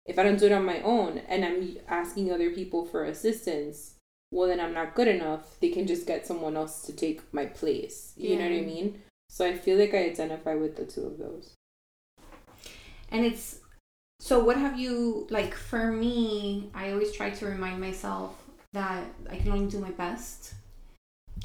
if 0.06 0.18
i 0.18 0.24
don't 0.24 0.40
do 0.40 0.46
it 0.46 0.52
on 0.52 0.64
my 0.66 0.82
own 0.82 1.22
and 1.28 1.44
i'm 1.44 1.78
asking 1.88 2.32
other 2.32 2.52
people 2.52 2.86
for 2.86 3.04
assistance 3.04 3.96
well 4.32 4.48
then 4.48 4.60
i'm 4.60 4.74
not 4.74 4.96
good 4.96 5.08
enough. 5.08 5.60
They 5.60 5.70
can 5.70 5.88
just 5.88 6.08
get 6.08 6.26
someone 6.26 6.56
else 6.56 6.84
to 6.84 6.94
take 6.94 7.22
my 7.34 7.46
place. 7.46 8.14
You 8.16 8.30
yeah. 8.30 8.38
know 8.38 8.50
what 8.50 8.60
i 8.60 8.66
mean? 8.66 9.02
So 9.30 9.46
i 9.46 9.58
feel 9.58 9.78
like 9.78 9.94
i 9.94 10.06
identify 10.06 10.56
with 10.56 10.78
the 10.78 10.86
two 10.86 11.06
of 11.06 11.18
those. 11.18 11.54
And 13.12 13.26
it's 13.26 13.60
so 14.20 14.44
what 14.44 14.58
have 14.58 14.78
you 14.80 15.28
like 15.30 15.54
for 15.54 15.92
me 15.92 16.70
i 16.74 16.92
always 16.92 17.12
try 17.12 17.30
to 17.30 17.46
remind 17.46 17.80
myself 17.80 18.36
that 18.74 19.04
I 19.30 19.36
can 19.38 19.52
only 19.52 19.66
do 19.68 19.80
my 19.80 19.90
best, 19.90 20.54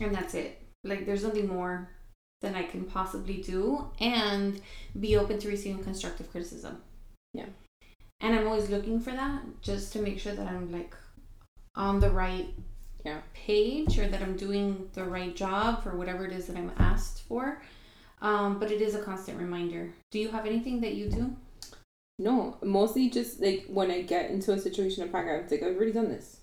and 0.00 0.14
that's 0.14 0.35
it. 0.35 0.61
like 0.85 1.07
there's 1.07 1.25
nothing 1.25 1.49
more 1.49 1.88
than 2.43 2.54
I 2.54 2.64
can 2.64 2.85
possibly 2.85 3.38
do 3.40 3.87
and 3.99 4.61
be 5.00 5.16
open 5.16 5.38
to 5.38 5.49
receiving 5.49 5.83
constructive 5.83 6.31
criticism. 6.31 6.83
Yeah. 7.33 7.47
And 8.21 8.35
I'm 8.35 8.47
always 8.47 8.69
looking 8.69 9.00
for 9.00 9.12
that 9.12 9.40
just 9.62 9.95
to 9.95 10.02
make 10.02 10.19
sure 10.21 10.35
that 10.35 10.47
I'm 10.47 10.71
like 10.71 10.95
on 11.75 12.00
the 12.00 12.11
right 12.11 12.49
Yeah. 13.07 13.21
page 13.33 13.99
or 13.99 14.07
that 14.09 14.21
I'm 14.21 14.37
doing 14.37 14.90
the 14.93 15.04
right 15.04 15.35
job 15.35 15.83
for 15.83 15.97
whatever 15.97 16.26
it 16.26 16.33
is 16.33 16.47
that 16.49 16.57
I'm 16.59 16.73
asked 16.78 17.23
for. 17.23 17.62
Um, 18.21 18.59
but 18.59 18.71
it 18.71 18.83
is 18.83 18.95
a 18.95 19.02
constant 19.02 19.38
reminder. 19.38 19.95
Do 20.11 20.19
you 20.19 20.28
have 20.28 20.45
anything 20.45 20.83
that 20.83 20.95
you 20.95 21.09
do? 21.09 21.35
No, 22.18 22.59
mostly 22.62 23.11
just 23.11 23.40
like 23.40 23.66
when 23.68 23.90
I 23.90 24.02
get 24.02 24.30
into 24.30 24.52
a 24.52 24.59
situation 24.59 25.02
of 25.02 25.12
panic, 25.12 25.30
I'm 25.30 25.50
like, 25.50 25.62
I've 25.62 25.76
already 25.76 25.92
done 25.92 26.09
this. 26.09 26.40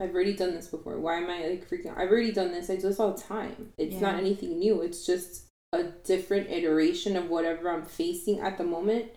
I've 0.00 0.14
already 0.14 0.32
done 0.34 0.54
this 0.54 0.68
before. 0.68 0.98
Why 0.98 1.18
am 1.18 1.28
I 1.28 1.46
like 1.46 1.68
freaking? 1.68 1.92
I've 1.96 2.10
already 2.10 2.32
done 2.32 2.52
this. 2.52 2.70
I 2.70 2.76
do 2.76 2.82
this 2.82 2.98
all 2.98 3.12
the 3.12 3.22
time. 3.22 3.72
It's 3.76 3.94
Yeah. 3.96 4.00
not 4.00 4.14
anything 4.14 4.58
new. 4.58 4.80
It's 4.80 5.04
just 5.04 5.46
a 5.72 5.84
different 5.84 6.50
iteration 6.50 7.16
of 7.16 7.28
whatever 7.28 7.70
I'm 7.70 7.84
facing 7.84 8.40
at 8.40 8.56
the 8.56 8.64
moment. 8.64 9.12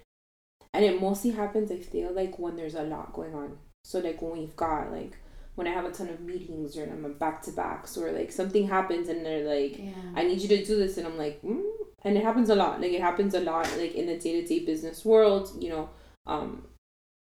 And 0.73 0.83
it 0.83 0.99
mostly 0.99 1.31
happens, 1.31 1.71
I 1.71 1.77
feel 1.77 2.11
like, 2.11 2.37
when 2.39 2.55
there's 2.55 2.75
a 2.75 2.83
lot 2.83 3.13
going 3.13 3.33
on. 3.35 3.59
So, 3.85 3.99
like, 3.99 4.21
when 4.21 4.33
we've 4.39 4.55
got, 4.55 4.91
like, 4.91 5.17
when 5.55 5.67
I 5.67 5.71
have 5.71 5.85
a 5.85 5.91
ton 5.91 6.09
of 6.09 6.19
meetings 6.19 6.75
or 6.77 6.83
I'm 6.83 7.13
back 7.13 7.43
to 7.43 7.51
backs 7.51 7.95
or 7.95 8.11
like 8.11 8.31
something 8.31 8.67
happens 8.67 9.07
and 9.07 9.23
they're 9.23 9.47
like, 9.47 9.77
Yeah. 9.77 9.91
I 10.15 10.23
need 10.23 10.41
you 10.41 10.47
to 10.49 10.65
do 10.65 10.77
this, 10.77 10.97
and 10.97 11.05
I'm 11.07 11.17
like, 11.17 11.41
mm. 11.43 11.61
And 12.03 12.17
it 12.17 12.23
happens 12.23 12.49
a 12.49 12.55
lot. 12.55 12.81
Like 12.81 12.91
it 12.91 13.01
happens 13.01 13.33
a 13.33 13.39
lot, 13.39 13.69
like 13.77 13.95
in 13.95 14.07
the 14.07 14.17
day 14.17 14.41
to 14.41 14.47
day 14.47 14.59
business 14.65 15.05
world. 15.05 15.51
You 15.59 15.69
know, 15.69 15.89
um, 16.25 16.67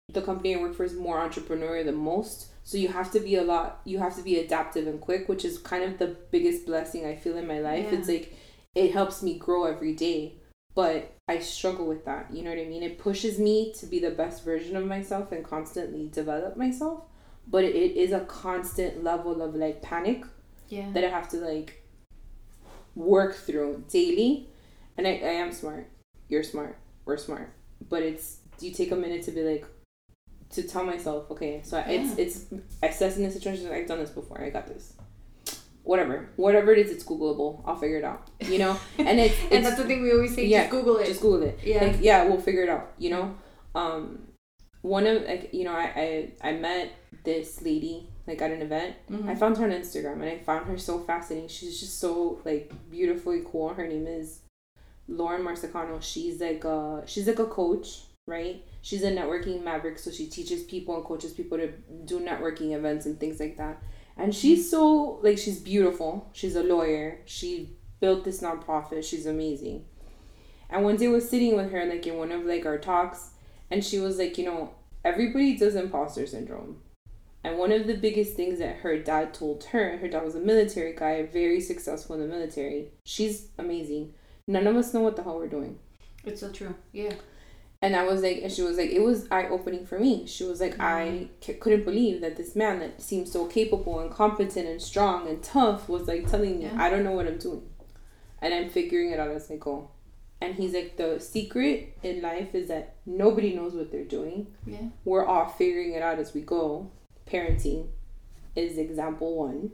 the 0.10 0.22
company 0.22 0.56
I 0.56 0.62
work 0.62 0.76
for 0.76 0.84
is 0.84 0.94
more 0.94 1.18
entrepreneurial 1.18 1.86
than 1.86 1.96
most, 1.96 2.48
so 2.64 2.78
you 2.78 2.90
have 2.90 3.12
to 3.12 3.20
be 3.20 3.36
a 3.36 3.44
lot. 3.44 3.82
You 3.86 4.00
have 4.00 4.16
to 4.16 4.22
be 4.22 4.40
adaptive 4.40 4.88
and 4.88 5.00
quick, 5.00 5.30
which 5.30 5.46
is 5.46 5.58
kind 5.58 5.84
of 5.84 5.98
the 5.98 6.16
biggest 6.32 6.66
blessing 6.66 7.06
I 7.06 7.16
feel 7.16 7.38
in 7.38 7.48
my 7.48 7.60
life. 7.60 7.88
Yeah. 7.92 8.00
It's 8.00 8.08
like 8.08 8.36
it 8.76 8.92
helps 8.92 9.24
me 9.24 9.38
grow 9.38 9.66
every 9.66 9.94
day, 9.94 10.36
but 10.76 11.16
I 11.28 11.40
struggle 11.40 11.88
with 11.88 12.06
that. 12.06 12.32
You 12.32 12.44
know 12.44 12.52
what 12.52 12.60
I 12.60 12.66
mean? 12.66 12.84
It 12.84 13.00
pushes 13.00 13.40
me 13.40 13.74
to 13.80 13.86
be 13.86 14.00
the 14.00 14.12
best 14.12 14.44
version 14.44 14.76
of 14.76 14.86
myself 14.86 15.32
and 15.32 15.44
constantly 15.44 16.10
develop 16.10 16.58
myself. 16.58 17.04
But 17.50 17.64
it 17.64 17.76
is 17.76 18.12
a 18.12 18.22
constant 18.22 19.04
level 19.04 19.42
of 19.42 19.56
like 19.56 19.82
panic 19.82 20.26
yeah. 20.70 20.92
that 20.92 21.04
I 21.04 21.08
have 21.08 21.30
to 21.30 21.38
like 21.38 21.84
work 22.96 23.36
through 23.36 23.86
daily. 23.90 24.50
And 24.98 25.08
I, 25.08 25.12
I 25.12 25.34
am 25.44 25.52
smart. 25.52 25.90
You're 26.30 26.44
smart. 26.44 26.78
We're 27.06 27.18
smart. 27.18 27.54
But 27.90 28.04
it's 28.04 28.38
do 28.58 28.68
you 28.68 28.74
take 28.74 28.92
a 28.92 28.96
minute 28.96 29.24
to 29.24 29.32
be 29.32 29.42
like 29.44 29.66
to 30.52 30.64
tell 30.64 30.84
myself, 30.84 31.30
okay, 31.32 31.62
so 31.64 31.78
it's 31.88 32.18
Yeah. 32.18 32.24
it's 32.26 32.46
assessing 32.82 33.24
the 33.24 33.32
situation. 33.32 33.70
I've 33.72 33.88
done 33.88 34.00
this 34.00 34.10
before. 34.10 34.42
I 34.42 34.50
got 34.50 34.68
this. 34.68 34.94
Whatever, 35.84 36.30
whatever 36.36 36.74
it 36.74 36.80
is, 36.80 36.92
it's 36.92 37.06
Googleable. 37.06 37.62
I'll 37.66 37.78
figure 37.78 37.98
it 37.98 38.04
out. 38.04 38.28
You 38.42 38.60
know, 38.60 38.78
and 38.98 39.20
it's, 39.20 39.34
it's 39.44 39.52
and 39.54 39.66
that's 39.66 39.78
the 39.78 39.86
thing 39.86 40.02
we 40.02 40.12
always 40.12 40.36
say, 40.36 40.46
yeah, 40.46 40.64
just 40.64 40.72
Google 40.72 40.98
it. 40.98 41.06
just 41.08 41.22
Google 41.22 41.44
it. 41.48 41.60
Yeah. 41.64 41.86
Like, 41.86 41.98
yeah, 42.02 42.26
we'll 42.26 42.42
figure 42.42 42.64
it 42.64 42.70
out. 42.70 42.92
You 42.98 43.12
know, 43.12 43.36
um, 43.74 44.28
one 44.82 45.06
of 45.08 45.24
like 45.24 45.54
you 45.54 45.64
know 45.64 45.72
I 45.74 46.32
I, 46.44 46.50
I 46.50 46.52
met 46.54 46.92
this 47.24 47.62
lady 47.62 48.10
like 48.26 48.42
at 48.42 48.52
an 48.52 48.62
event. 48.62 48.96
Mhm. 49.10 49.30
I 49.30 49.36
found 49.36 49.58
her 49.58 49.64
on 49.66 49.72
Instagram 49.72 50.14
and 50.16 50.26
I 50.26 50.40
found 50.40 50.66
her 50.68 50.78
so 50.78 51.00
fascinating. 51.00 51.48
She's 51.48 51.80
just 51.80 52.00
so 52.00 52.42
like 52.44 52.72
beautifully 52.92 53.44
cool. 53.50 53.70
Her 53.70 53.88
name 53.88 54.08
is 54.08 54.40
Lauren 55.08 55.44
Marsicano. 55.44 56.02
She's 56.02 56.42
like 56.42 56.64
a 56.64 57.04
she's 57.06 57.28
like 57.28 57.40
a 57.40 57.46
coach, 57.46 58.02
right? 58.26 58.64
She's 58.82 59.04
a 59.04 59.12
networking 59.12 59.64
maverick, 59.64 60.00
so 60.00 60.12
she 60.12 60.28
teaches 60.28 60.64
people 60.64 60.96
and 60.96 61.04
coaches 61.04 61.34
people 61.34 61.58
to 61.58 61.72
do 62.06 62.20
networking 62.20 62.76
events 62.76 63.06
and 63.06 63.20
things 63.20 63.40
like 63.40 63.58
that. 63.58 63.82
And 64.18 64.34
she's 64.34 64.70
so 64.70 65.20
like 65.22 65.38
she's 65.38 65.60
beautiful. 65.60 66.30
She's 66.34 66.56
a 66.56 66.64
lawyer. 66.64 67.20
She 67.26 67.78
built 68.00 68.24
this 68.24 68.42
nonprofit. 68.42 69.04
She's 69.04 69.26
amazing. 69.26 69.86
And 70.70 70.84
one 70.84 70.98
day 70.98 71.08
I 71.08 71.10
was 71.10 71.30
sitting 71.30 71.56
with 71.56 71.72
her 71.72 71.86
like 71.86 72.06
in 72.06 72.18
one 72.18 72.32
of 72.32 72.46
like 72.46 72.66
our 72.66 72.78
talks 72.78 73.32
and 73.70 73.84
she 73.84 74.00
was 74.00 74.18
like, 74.18 74.38
you 74.38 74.46
know, 74.46 74.72
everybody 75.04 75.58
does 75.58 75.76
imposter 75.76 76.26
syndrome. 76.26 76.82
And 77.44 77.58
one 77.58 77.72
of 77.72 77.88
the 77.88 77.96
biggest 77.96 78.36
things 78.36 78.60
that 78.60 78.78
her 78.78 78.98
dad 78.98 79.34
told 79.34 79.64
her, 79.66 79.98
her 79.98 80.08
dad 80.08 80.24
was 80.24 80.36
a 80.36 80.40
military 80.40 80.94
guy, 80.94 81.24
very 81.24 81.62
successful 81.62 82.16
in 82.16 82.22
the 82.22 82.28
military. 82.28 82.90
She's 83.06 83.48
amazing. 83.58 84.14
None 84.48 84.66
of 84.66 84.76
us 84.76 84.94
know 84.94 85.02
what 85.02 85.16
the 85.16 85.24
hell 85.24 85.38
we're 85.38 85.48
doing. 85.48 85.78
It's 86.26 86.42
so 86.42 86.52
true. 86.52 86.76
Yeah. 86.94 87.14
And 87.82 87.96
I 87.96 88.04
was 88.04 88.24
like, 88.24 88.40
and 88.42 88.52
she 88.52 88.64
was 88.64 88.78
like, 88.78 88.90
it 88.90 89.02
was 89.02 89.28
eye 89.30 89.48
opening 89.48 89.86
for 89.86 90.00
me. 90.00 90.26
She 90.26 90.44
was 90.46 90.60
like, 90.60 90.80
I 90.80 91.06
mm-hmm. 91.06 91.26
c- 91.42 91.54
couldn't 91.54 91.86
believe 91.86 92.22
that 92.22 92.36
this 92.36 92.56
man 92.56 92.80
that 92.80 93.02
seems 93.02 93.32
so 93.32 93.46
capable 93.46 94.00
and 94.00 94.10
competent 94.10 94.68
and 94.68 94.82
strong 94.82 95.28
and 95.28 95.44
tough 95.44 95.88
was 95.88 96.08
like 96.08 96.28
telling 96.28 96.60
me, 96.60 96.66
Yeah. 96.66 96.82
I 96.82 96.90
don't 96.90 97.04
know 97.04 97.12
what 97.12 97.28
I'm 97.28 97.38
doing. 97.38 97.70
And 98.42 98.54
I'm 98.54 98.70
figuring 98.70 99.12
it 99.12 99.20
out 99.20 99.30
as 99.30 99.52
I 99.52 99.58
go. 99.58 99.92
And 100.42 100.56
he's 100.56 100.74
like, 100.74 100.98
the 100.98 101.20
secret 101.20 101.98
in 102.04 102.22
life 102.22 102.54
is 102.56 102.68
that 102.68 102.96
nobody 103.06 103.56
knows 103.56 103.74
what 103.74 103.92
they're 103.92 104.04
doing. 104.04 104.48
Yeah. 104.66 104.90
We're 105.04 105.26
all 105.26 105.48
figuring 105.48 105.94
it 105.94 106.02
out 106.02 106.20
as 106.20 106.34
we 106.34 106.42
go. 106.42 106.92
Parenting 107.28 107.88
is 108.56 108.78
example 108.78 109.36
one. 109.36 109.72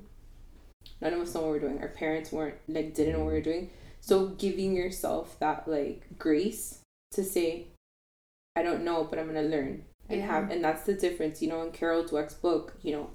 None 1.02 1.14
of 1.14 1.22
us 1.22 1.34
know 1.34 1.42
what 1.42 1.50
we're 1.52 1.60
doing. 1.60 1.80
Our 1.80 1.90
parents 1.90 2.32
weren't 2.32 2.56
like 2.68 2.94
didn't 2.94 3.14
know 3.14 3.20
what 3.20 3.28
we 3.28 3.34
were 3.34 3.42
doing. 3.42 3.70
So 4.04 4.28
giving 4.28 4.76
yourself 4.76 5.40
that 5.40 5.66
like 5.66 6.20
grace 6.20 6.80
to 7.14 7.24
say, 7.24 7.68
I 8.56 8.62
don't 8.62 8.84
know, 8.84 9.06
but 9.06 9.18
I'm 9.18 9.28
gonna 9.28 9.44
learn 9.44 9.86
and 10.10 10.22
have 10.22 10.52
and 10.52 10.62
that's 10.64 10.84
the 10.84 10.94
difference, 10.94 11.42
you 11.42 11.48
know, 11.48 11.62
in 11.64 11.72
Carol 11.72 12.04
Dweck's 12.04 12.34
book, 12.34 12.74
you 12.82 12.92
know. 12.92 13.10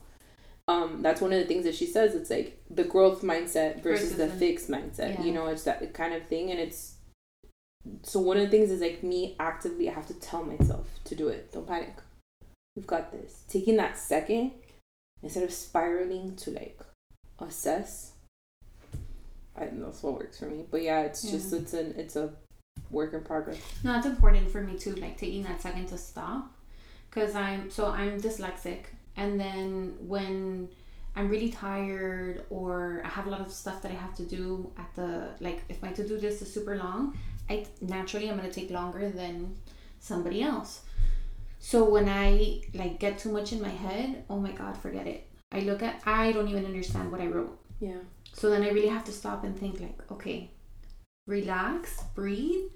Um, 0.66 1.00
that's 1.02 1.20
one 1.20 1.32
of 1.32 1.38
the 1.38 1.46
things 1.46 1.64
that 1.64 1.74
she 1.74 1.86
says. 1.86 2.14
It's 2.14 2.30
like 2.30 2.58
the 2.70 2.84
growth 2.84 3.22
mindset 3.22 3.82
versus, 3.82 4.12
Versus 4.12 4.16
the 4.16 4.26
the- 4.26 4.32
fixed 4.38 4.70
mindset. 4.70 5.18
Yeah. 5.18 5.24
You 5.24 5.32
know, 5.32 5.46
it's 5.46 5.64
that 5.64 5.92
kind 5.92 6.14
of 6.14 6.26
thing, 6.26 6.50
and 6.50 6.58
it's 6.58 6.94
so 8.02 8.20
one 8.20 8.36
of 8.38 8.44
the 8.44 8.50
things 8.50 8.70
is 8.70 8.80
like 8.80 9.02
me 9.02 9.36
actively. 9.38 9.88
I 9.88 9.92
have 9.94 10.06
to 10.08 10.14
tell 10.14 10.42
myself 10.44 10.86
to 11.04 11.14
do 11.14 11.28
it. 11.28 11.52
Don't 11.52 11.66
panic. 11.66 11.96
We've 12.76 12.86
got 12.86 13.12
this. 13.12 13.44
Taking 13.48 13.76
that 13.76 13.98
second 13.98 14.52
instead 15.22 15.42
of 15.42 15.52
spiraling 15.52 16.36
to 16.36 16.50
like 16.50 16.78
assess. 17.38 18.12
I 19.60 19.68
that's 19.72 20.02
what 20.02 20.14
works 20.14 20.38
for 20.38 20.46
me. 20.46 20.64
But 20.70 20.82
yeah, 20.82 21.02
it's 21.02 21.22
just 21.22 21.52
it's 21.52 21.74
an 21.74 21.94
it's 21.96 22.16
a 22.16 22.32
work 22.90 23.12
in 23.12 23.22
progress. 23.22 23.58
No, 23.84 23.96
it's 23.96 24.06
important 24.06 24.50
for 24.50 24.62
me 24.62 24.78
too, 24.78 24.94
like 24.94 25.16
taking 25.18 25.42
that 25.44 25.60
second 25.60 25.86
to 25.88 25.98
stop. 25.98 26.54
Because 27.10 27.34
I'm, 27.34 27.70
so 27.70 27.86
I'm 27.86 28.20
dyslexic. 28.20 28.80
And 29.16 29.40
then 29.40 29.96
when 30.00 30.68
I'm 31.16 31.28
really 31.28 31.50
tired 31.50 32.44
or 32.50 33.02
I 33.04 33.08
have 33.08 33.26
a 33.26 33.30
lot 33.30 33.40
of 33.40 33.50
stuff 33.50 33.82
that 33.82 33.90
I 33.90 33.94
have 33.94 34.14
to 34.16 34.24
do 34.24 34.70
at 34.78 34.94
the, 34.94 35.30
like 35.40 35.62
if 35.68 35.82
my 35.82 35.90
to 35.92 36.06
do 36.06 36.16
list 36.18 36.42
is 36.42 36.52
super 36.52 36.76
long, 36.76 37.16
I 37.48 37.66
naturally 37.80 38.30
I'm 38.30 38.36
going 38.36 38.48
to 38.48 38.54
take 38.54 38.70
longer 38.70 39.08
than 39.08 39.56
somebody 40.00 40.42
else. 40.42 40.82
So 41.60 41.88
when 41.88 42.08
I 42.08 42.60
like 42.74 43.00
get 43.00 43.18
too 43.18 43.32
much 43.32 43.52
in 43.52 43.60
my 43.60 43.70
head, 43.70 44.24
oh 44.30 44.38
my 44.38 44.52
God, 44.52 44.76
forget 44.76 45.06
it. 45.06 45.26
I 45.50 45.60
look 45.60 45.82
at, 45.82 46.02
I 46.06 46.30
don't 46.32 46.48
even 46.48 46.66
understand 46.66 47.10
what 47.10 47.20
I 47.20 47.26
wrote. 47.26 47.58
Yeah. 47.80 47.98
So 48.38 48.48
then 48.50 48.62
I 48.62 48.70
really 48.70 48.88
have 48.88 49.04
to 49.04 49.12
stop 49.12 49.44
and 49.44 49.58
think 49.58 49.80
like, 49.80 49.98
okay, 50.12 50.50
relax, 51.26 52.02
breathe, 52.14 52.66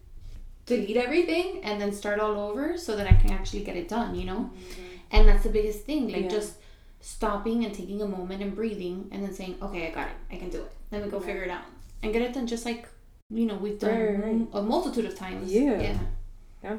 delete 0.67 0.97
everything, 0.97 1.61
and 1.63 1.81
then 1.81 1.93
start 1.93 2.19
all 2.21 2.39
over 2.39 2.77
so 2.77 2.97
that 2.97 3.07
I 3.07 3.13
can 3.15 3.31
actually 3.33 3.63
get 3.65 3.77
it 3.77 3.89
done, 3.89 4.15
you 4.15 4.25
know? 4.27 4.51
Mm-hmm. 4.53 4.83
And 5.13 5.29
that's 5.29 5.45
the 5.45 5.51
biggest 5.51 5.85
thing, 5.85 6.09
like 6.13 6.25
Yeah. 6.25 6.29
just 6.29 6.55
stopping 7.01 7.65
and 7.65 7.75
taking 7.75 8.01
a 8.03 8.07
moment 8.07 8.43
and 8.43 8.55
breathing 8.55 9.09
and 9.13 9.23
then 9.23 9.33
saying, 9.33 9.57
okay, 9.63 9.89
I 9.89 9.91
got 9.91 10.09
it, 10.09 10.17
I 10.31 10.37
can 10.37 10.51
do 10.51 10.59
it. 10.63 10.73
Let 10.91 11.05
me 11.05 11.11
go 11.11 11.19
Right. 11.19 11.27
figure 11.27 11.43
it 11.45 11.51
out 11.51 11.65
and 12.03 12.13
get 12.13 12.23
it 12.23 12.33
done 12.35 12.47
just 12.47 12.65
like, 12.65 12.89
you 13.31 13.47
know, 13.47 13.57
we've 13.57 13.79
done 13.79 13.99
Right, 13.99 14.25
right. 14.25 14.49
a 14.53 14.63
multitude 14.63 15.05
of 15.07 15.15
times. 15.17 15.53
Yeah. 15.53 15.99
Yeah. 16.63 16.79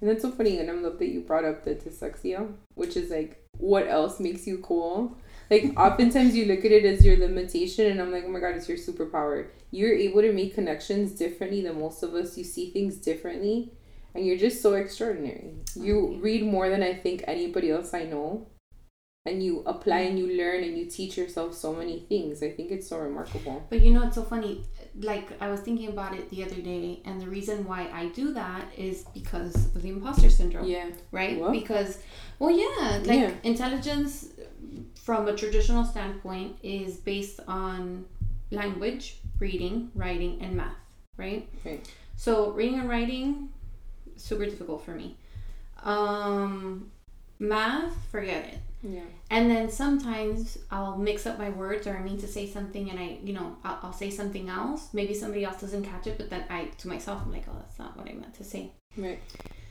And 0.00 0.10
that's 0.10 0.22
so 0.22 0.30
funny, 0.32 0.58
and 0.58 0.68
I 0.70 0.74
love 0.74 0.98
that 0.98 1.08
you 1.08 1.20
brought 1.20 1.44
up 1.44 1.64
the 1.64 1.74
dyslexia, 1.76 2.52
which 2.74 2.96
is 2.96 3.10
like, 3.10 3.46
what 3.58 3.86
else 3.86 4.18
makes 4.20 4.46
you 4.46 4.58
cool? 4.58 5.16
Like, 5.50 5.78
oftentimes 5.78 6.34
you 6.34 6.46
look 6.46 6.64
at 6.64 6.72
it 6.72 6.84
as 6.84 7.04
your 7.04 7.16
limitation, 7.16 7.90
and 7.90 8.00
I'm 8.00 8.12
like, 8.12 8.24
oh 8.26 8.30
my 8.30 8.40
god, 8.40 8.56
it's 8.56 8.68
your 8.68 8.78
superpower. 8.78 9.48
You're 9.70 9.94
able 9.94 10.22
to 10.22 10.32
make 10.32 10.54
connections 10.54 11.12
differently 11.12 11.62
than 11.62 11.80
most 11.80 12.02
of 12.02 12.14
us. 12.14 12.38
You 12.38 12.44
see 12.44 12.70
things 12.70 12.96
differently, 12.96 13.72
and 14.14 14.26
you're 14.26 14.38
just 14.38 14.62
so 14.62 14.74
extraordinary. 14.74 15.54
You 15.74 16.18
read 16.20 16.44
more 16.44 16.68
than 16.68 16.82
I 16.82 16.94
think 16.94 17.24
anybody 17.26 17.70
else 17.70 17.92
I 17.92 18.04
know, 18.04 18.48
and 19.24 19.42
you 19.42 19.62
apply 19.66 20.00
and 20.00 20.18
you 20.18 20.36
learn 20.36 20.64
and 20.64 20.76
you 20.76 20.86
teach 20.86 21.16
yourself 21.16 21.54
so 21.54 21.72
many 21.72 22.00
things. 22.08 22.42
I 22.42 22.50
think 22.50 22.72
it's 22.72 22.88
so 22.88 22.98
remarkable. 22.98 23.64
But 23.70 23.80
you 23.80 23.92
know, 23.92 24.06
it's 24.06 24.16
so 24.16 24.22
funny. 24.24 24.64
Like, 24.98 25.40
I 25.40 25.48
was 25.48 25.60
thinking 25.60 25.88
about 25.88 26.14
it 26.14 26.28
the 26.30 26.44
other 26.44 26.60
day, 26.60 27.00
and 27.04 27.20
the 27.20 27.28
reason 27.28 27.64
why 27.64 27.88
I 27.92 28.06
do 28.08 28.32
that 28.34 28.66
is 28.76 29.04
because 29.14 29.54
of 29.54 29.82
the 29.82 29.90
imposter 29.90 30.28
syndrome. 30.28 30.66
Yeah. 30.66 30.90
right? 31.12 31.38
What? 31.38 31.52
Because, 31.52 31.98
well, 32.42 32.50
yeah, 32.50 33.00
like 33.04 33.20
Yeah. 33.20 33.30
intelligence 33.44 34.26
from 34.96 35.28
a 35.28 35.34
traditional 35.36 35.84
standpoint 35.84 36.58
is 36.62 36.96
based 36.96 37.38
on 37.46 38.04
language, 38.50 39.20
reading, 39.38 39.92
writing, 39.94 40.38
and 40.42 40.56
math, 40.56 40.74
right? 41.16 41.48
Right. 41.64 41.88
So 42.16 42.50
reading 42.50 42.80
and 42.80 42.88
writing, 42.88 43.48
super 44.16 44.44
difficult 44.44 44.84
for 44.84 44.90
me. 44.90 45.16
Um, 45.84 46.90
math, 47.38 47.94
forget 48.10 48.44
it. 48.52 48.58
Yeah. 48.82 49.08
And 49.30 49.48
then 49.48 49.70
sometimes 49.70 50.58
I'll 50.72 50.98
mix 50.98 51.26
up 51.26 51.38
my 51.38 51.50
words 51.50 51.86
or 51.86 51.96
I 51.96 52.02
mean 52.02 52.18
to 52.18 52.26
say 52.26 52.48
something 52.48 52.90
and 52.90 52.98
I, 52.98 53.18
you 53.22 53.34
know, 53.34 53.56
I'll, 53.62 53.78
I'll 53.84 53.92
say 53.92 54.10
something 54.10 54.48
else. 54.48 54.88
Maybe 54.92 55.14
somebody 55.14 55.44
else 55.44 55.60
doesn't 55.60 55.84
catch 55.84 56.08
it, 56.08 56.18
but 56.18 56.28
then 56.28 56.44
I, 56.50 56.64
to 56.78 56.88
myself, 56.88 57.22
I'm 57.24 57.30
like, 57.30 57.44
oh, 57.48 57.56
that's 57.60 57.78
not 57.78 57.96
what 57.96 58.08
I 58.08 58.14
meant 58.14 58.34
to 58.34 58.44
say. 58.44 58.72
Right. 58.96 59.20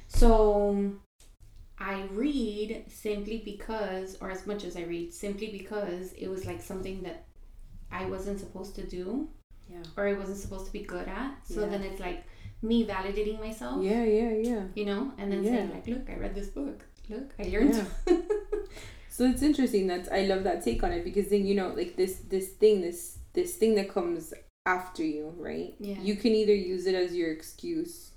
So 0.08 0.94
I 1.81 2.03
read 2.11 2.85
simply 2.89 3.41
because, 3.43 4.17
or 4.21 4.29
as 4.29 4.45
much 4.45 4.63
as 4.63 4.75
I 4.77 4.83
read, 4.83 5.11
simply 5.13 5.47
because 5.59 6.13
it 6.13 6.27
was 6.29 6.45
like 6.45 6.61
something 6.61 7.01
that 7.01 7.25
I 7.91 8.05
wasn't 8.05 8.39
supposed 8.39 8.75
to 8.75 8.83
do 8.83 9.27
Yeah. 9.69 9.83
or 9.97 10.07
I 10.07 10.13
wasn't 10.13 10.38
supposed 10.38 10.67
to 10.67 10.71
be 10.71 10.83
good 10.83 11.07
at. 11.07 11.31
So 11.43 11.61
Yeah. 11.61 11.69
then 11.71 11.83
it's 11.83 12.00
like 12.00 12.23
me 12.61 12.85
validating 12.85 13.39
myself, 13.39 13.83
Yeah, 13.83 14.03
yeah, 14.03 14.31
yeah. 14.50 14.63
you 14.75 14.85
know, 14.85 15.11
and 15.17 15.31
then 15.31 15.43
Yeah. 15.43 15.51
saying 15.51 15.71
like, 15.71 15.88
look, 15.88 16.07
I 16.09 16.15
read 16.17 16.35
this 16.35 16.50
book. 16.50 16.85
Look, 17.09 17.33
I 17.39 17.43
learned. 17.43 17.73
Yeah. 17.75 18.17
So 19.13 19.25
it's 19.25 19.41
interesting. 19.43 19.88
that 19.88 20.11
I 20.11 20.21
love 20.25 20.43
that 20.45 20.63
take 20.63 20.83
on 20.83 20.91
it 20.93 21.03
because 21.03 21.27
then 21.29 21.45
you 21.45 21.53
know 21.53 21.69
like 21.75 21.95
this 21.97 22.13
this 22.29 22.47
thing 22.61 22.81
this 22.81 23.19
this 23.33 23.55
thing 23.55 23.75
that 23.75 23.89
comes 23.89 24.33
after 24.65 25.03
you, 25.03 25.33
right? 25.38 25.75
Yeah. 25.79 26.00
You 26.01 26.15
can 26.15 26.31
either 26.31 26.55
use 26.55 26.85
it 26.85 26.95
as 26.95 27.13
your 27.13 27.29
excuse, 27.31 28.13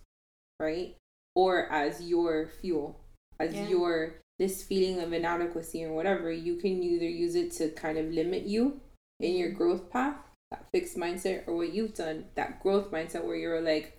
right, 0.61 0.95
or 1.35 1.67
as 1.73 2.01
your 2.03 2.47
fuel, 2.61 3.01
as 3.39 3.55
Yeah. 3.55 3.69
your 3.69 4.15
this 4.39 4.65
feeling 4.65 5.01
of 5.01 5.13
inadequacy 5.13 5.85
or 5.85 5.93
whatever. 5.93 6.31
You 6.33 6.57
can 6.57 6.83
either 6.83 7.09
use 7.09 7.37
it 7.37 7.53
to 7.53 7.71
kind 7.71 7.99
of 7.99 8.11
limit 8.13 8.43
you 8.43 8.81
in 9.21 9.37
your 9.37 9.51
growth 9.51 9.91
path, 9.91 10.17
that 10.51 10.67
fixed 10.73 10.97
mindset, 10.97 11.47
or 11.47 11.55
what 11.55 11.73
you've 11.73 11.95
done, 11.95 12.25
that 12.35 12.61
growth 12.61 12.91
mindset 12.91 13.25
where 13.25 13.37
you're 13.37 13.61
like, 13.61 13.97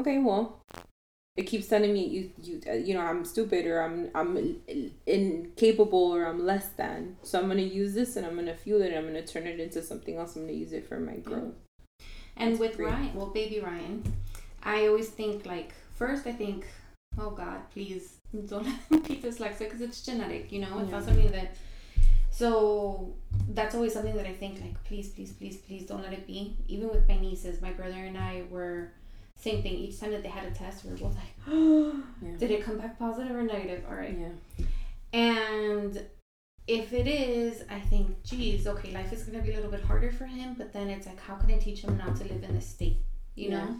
okay, 0.00 0.18
well, 0.18 0.60
it 1.36 1.44
keeps 1.44 1.68
telling 1.68 1.92
me 1.92 2.04
you 2.06 2.30
you 2.42 2.60
uh, 2.66 2.72
you 2.72 2.94
know 2.94 3.00
I'm 3.00 3.24
stupid 3.24 3.66
or 3.66 3.80
I'm 3.82 4.10
I'm 4.14 4.60
incapable 5.06 6.12
or 6.14 6.24
I'm 6.24 6.44
less 6.44 6.68
than. 6.70 7.16
So 7.22 7.38
I'm 7.38 7.46
gonna 7.48 7.62
use 7.62 7.94
this 7.94 8.16
and 8.16 8.26
I'm 8.26 8.34
gonna 8.34 8.56
fuel 8.56 8.82
it. 8.82 8.88
and 8.88 8.96
I'm 8.96 9.06
gonna 9.06 9.26
turn 9.26 9.46
it 9.46 9.60
into 9.60 9.82
something 9.82 10.16
else. 10.16 10.34
I'm 10.34 10.42
gonna 10.42 10.52
use 10.54 10.72
it 10.72 10.88
for 10.88 10.98
my 10.98 11.16
growth. 11.16 11.54
And 12.36 12.52
That's 12.52 12.60
with 12.60 12.76
great. 12.76 12.88
Ryan, 12.88 13.14
well, 13.14 13.26
baby 13.26 13.60
Ryan, 13.60 14.02
I 14.62 14.86
always 14.88 15.08
think 15.10 15.46
like 15.46 15.72
first 15.94 16.26
I 16.26 16.32
think, 16.32 16.66
oh 17.18 17.30
God, 17.30 17.70
please 17.70 18.16
don't 18.42 18.64
be 19.08 19.16
dyslexic 19.16 19.58
because 19.60 19.80
it's 19.80 20.02
genetic. 20.04 20.52
You 20.52 20.60
know, 20.60 20.78
it's 20.80 20.90
not 20.90 21.04
something 21.04 21.30
that. 21.32 21.56
So 22.30 23.14
that's 23.48 23.74
always 23.74 23.94
something 23.94 24.14
that 24.16 24.26
I 24.26 24.32
think 24.34 24.60
like, 24.60 24.82
please, 24.84 25.08
please, 25.08 25.32
please, 25.32 25.56
please 25.56 25.84
don't 25.86 26.02
let 26.02 26.12
it 26.12 26.26
be. 26.26 26.56
Even 26.68 26.88
with 26.88 27.08
my 27.08 27.18
nieces, 27.18 27.62
my 27.62 27.70
brother 27.72 27.94
and 27.96 28.18
I 28.18 28.42
were 28.50 28.92
same 29.38 29.62
thing. 29.62 29.74
Each 29.74 29.98
time 29.98 30.10
that 30.12 30.22
they 30.22 30.28
had 30.28 30.44
a 30.44 30.50
test, 30.50 30.84
we 30.84 30.90
were 30.90 30.96
both 30.96 31.14
like, 31.16 31.46
Yeah. 32.22 32.36
did 32.38 32.50
it 32.50 32.62
come 32.62 32.76
back 32.78 32.98
positive 32.98 33.34
or 33.34 33.42
negative? 33.42 33.84
All 33.88 33.94
right. 33.96 34.16
Yeah. 34.18 34.64
And 35.12 36.02
if 36.66 36.92
it 36.92 37.06
is, 37.06 37.62
I 37.70 37.80
think, 37.80 38.22
geez, 38.22 38.66
okay, 38.66 38.92
life 38.92 39.12
is 39.12 39.22
going 39.22 39.38
to 39.38 39.44
be 39.44 39.52
a 39.52 39.56
little 39.56 39.70
bit 39.70 39.82
harder 39.82 40.10
for 40.10 40.26
him, 40.26 40.54
but 40.58 40.72
then 40.72 40.88
it's 40.90 41.06
like, 41.06 41.20
how 41.20 41.36
can 41.36 41.50
I 41.50 41.58
teach 41.58 41.80
him 41.82 41.96
not 41.96 42.16
to 42.16 42.24
live 42.24 42.42
in 42.42 42.54
this 42.54 42.66
state? 42.66 42.98
You 43.34 43.50
Yeah. 43.50 43.64
know? 43.64 43.76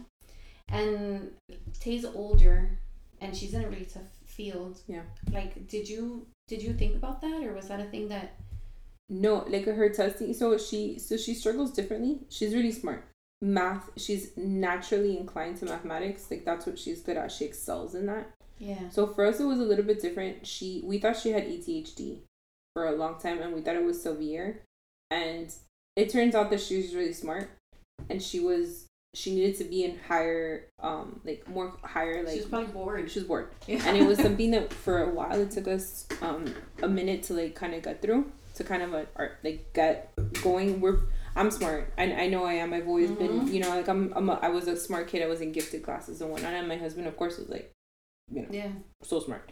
And 0.69 1.31
Tay's 1.79 2.05
older 2.05 2.77
and 3.21 3.35
she's 3.35 3.53
in 3.53 3.63
a 3.63 3.69
really 3.69 3.85
tough 3.85 4.03
field. 4.37 4.79
Yeah. 4.87 5.01
Like, 5.31 5.67
did 5.67 5.89
you 5.89 6.27
did 6.47 6.61
you 6.63 6.73
think 6.73 6.95
about 6.95 7.19
that 7.21 7.43
or 7.43 7.53
was 7.53 7.67
that 7.67 7.81
a 7.81 7.85
thing 7.85 8.07
that 8.07 8.35
No, 9.09 9.43
like 9.49 9.65
her 9.65 9.89
testing. 9.89 10.33
So 10.33 10.57
she 10.57 10.99
so 10.99 11.17
she 11.17 11.33
struggles 11.33 11.71
differently. 11.73 12.19
She's 12.29 12.53
really 12.53 12.71
smart. 12.71 13.03
Math. 13.41 13.89
She's 13.97 14.35
naturally 14.37 15.17
inclined 15.17 15.57
to 15.57 15.65
mathematics. 15.65 16.29
Like 16.31 16.45
that's 16.45 16.65
what 16.65 16.79
she's 16.79 17.01
good 17.01 17.17
at. 17.17 17.31
She 17.31 17.45
excels 17.45 17.95
in 17.95 18.05
that. 18.07 18.29
yeah. 18.59 18.89
So 18.89 19.07
for 19.07 19.25
us, 19.25 19.39
it 19.39 19.45
was 19.45 19.59
a 19.59 19.63
little 19.63 19.85
bit 19.85 20.01
different. 20.01 20.47
She 20.47 20.81
we 20.85 20.97
thought 20.99 21.17
she 21.17 21.31
had 21.31 21.43
ADHD 21.45 22.19
for 22.73 22.87
a 22.87 22.95
long 22.95 23.19
time, 23.19 23.39
and 23.41 23.53
we 23.53 23.61
thought 23.61 23.75
it 23.75 23.83
was 23.83 24.01
severe. 24.01 24.61
And 25.11 25.53
it 25.95 26.09
turns 26.09 26.35
out 26.35 26.49
that 26.49 26.61
she 26.61 26.77
was 26.77 26.93
really 26.95 27.13
smart, 27.13 27.49
and 28.09 28.21
she 28.21 28.39
was 28.39 28.86
she 29.13 29.33
needed 29.33 29.57
to 29.57 29.63
be 29.63 29.83
in 29.83 29.97
higher, 30.07 30.65
um, 30.79 31.19
like 31.25 31.47
more 31.47 31.73
higher, 31.83 32.23
like 32.23 32.33
she's 32.33 32.43
was 32.43 32.49
probably 32.49 32.67
bored. 32.73 33.09
she 33.11 33.19
was 33.19 33.27
bored, 33.27 33.49
Yeah. 33.67 33.81
and 33.85 33.97
it 33.97 34.05
was 34.05 34.19
something 34.19 34.51
that 34.51 34.71
for 34.73 35.03
a 35.03 35.09
while 35.09 35.39
it 35.39 35.51
took 35.51 35.67
us 35.67 36.05
um 36.21 36.53
a 36.83 36.87
minute 36.87 37.23
to 37.23 37.33
like 37.33 37.55
kind 37.55 37.73
of 37.73 37.81
get 37.83 38.01
through 38.01 38.31
to 38.55 38.63
kind 38.63 38.81
of 38.83 38.93
uh, 38.93 39.05
art 39.15 39.37
like 39.43 39.71
get 39.73 40.11
going. 40.43 40.81
We're 40.81 40.99
I'm 41.35 41.51
smart. 41.51 41.93
I, 41.99 42.11
I 42.13 42.27
know 42.27 42.45
I 42.45 42.53
am. 42.53 42.73
I've 42.73 42.87
always 42.87 43.11
been, 43.11 43.41
Mhm. 43.41 43.53
you 43.53 43.59
know, 43.59 43.69
like 43.69 43.87
I'm, 43.87 44.11
I'm 44.15 44.27
a, 44.27 44.39
I 44.41 44.49
was 44.49 44.67
a 44.67 44.75
smart 44.75 45.07
kid. 45.07 45.21
I 45.21 45.27
was 45.27 45.39
in 45.39 45.51
gifted 45.51 45.83
classes 45.83 46.19
and 46.19 46.31
whatnot. 46.31 46.53
And 46.53 46.67
my 46.67 46.77
husband, 46.77 47.05
of 47.05 47.15
course, 47.15 47.37
was 47.37 47.47
like, 47.47 47.71
you 48.31 48.41
know, 48.41 48.47
yeah. 48.49 48.69
so 49.03 49.19
smart. 49.19 49.47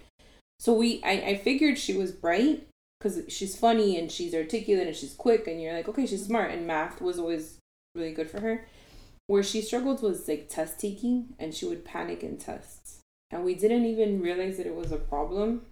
So 0.59 0.73
we, 0.73 0.99
I, 1.03 1.11
I 1.11 1.37
figured 1.37 1.77
she 1.77 1.95
was 1.95 2.11
bright 2.11 2.65
because 2.99 3.21
she's 3.29 3.55
funny 3.55 3.99
and 3.99 4.11
she's 4.11 4.33
articulate 4.33 4.87
and 4.87 4.95
she's 4.95 5.13
quick 5.13 5.45
and 5.45 5.61
you're 5.61 5.73
like, 5.73 5.87
okay, 5.87 6.07
she's 6.07 6.25
smart. 6.25 6.49
And 6.49 6.65
math 6.65 7.01
was 7.01 7.19
always 7.19 7.59
really 7.93 8.13
good 8.13 8.31
for 8.31 8.39
her. 8.39 8.65
Where 9.27 9.43
she 9.43 9.61
struggled 9.61 10.01
was 10.01 10.27
like 10.27 10.49
test 10.49 10.79
taking 10.79 11.33
and 11.39 11.53
she 11.53 11.65
would 11.65 11.83
panic 11.83 12.23
in 12.23 12.37
tests. 12.37 12.99
And 13.31 13.43
we 13.43 13.55
didn't 13.55 13.85
even 13.85 14.21
realize 14.21 14.57
that 14.57 14.67
it 14.67 14.75
was 14.75 14.91
a 14.91 14.97
problem 14.97 15.65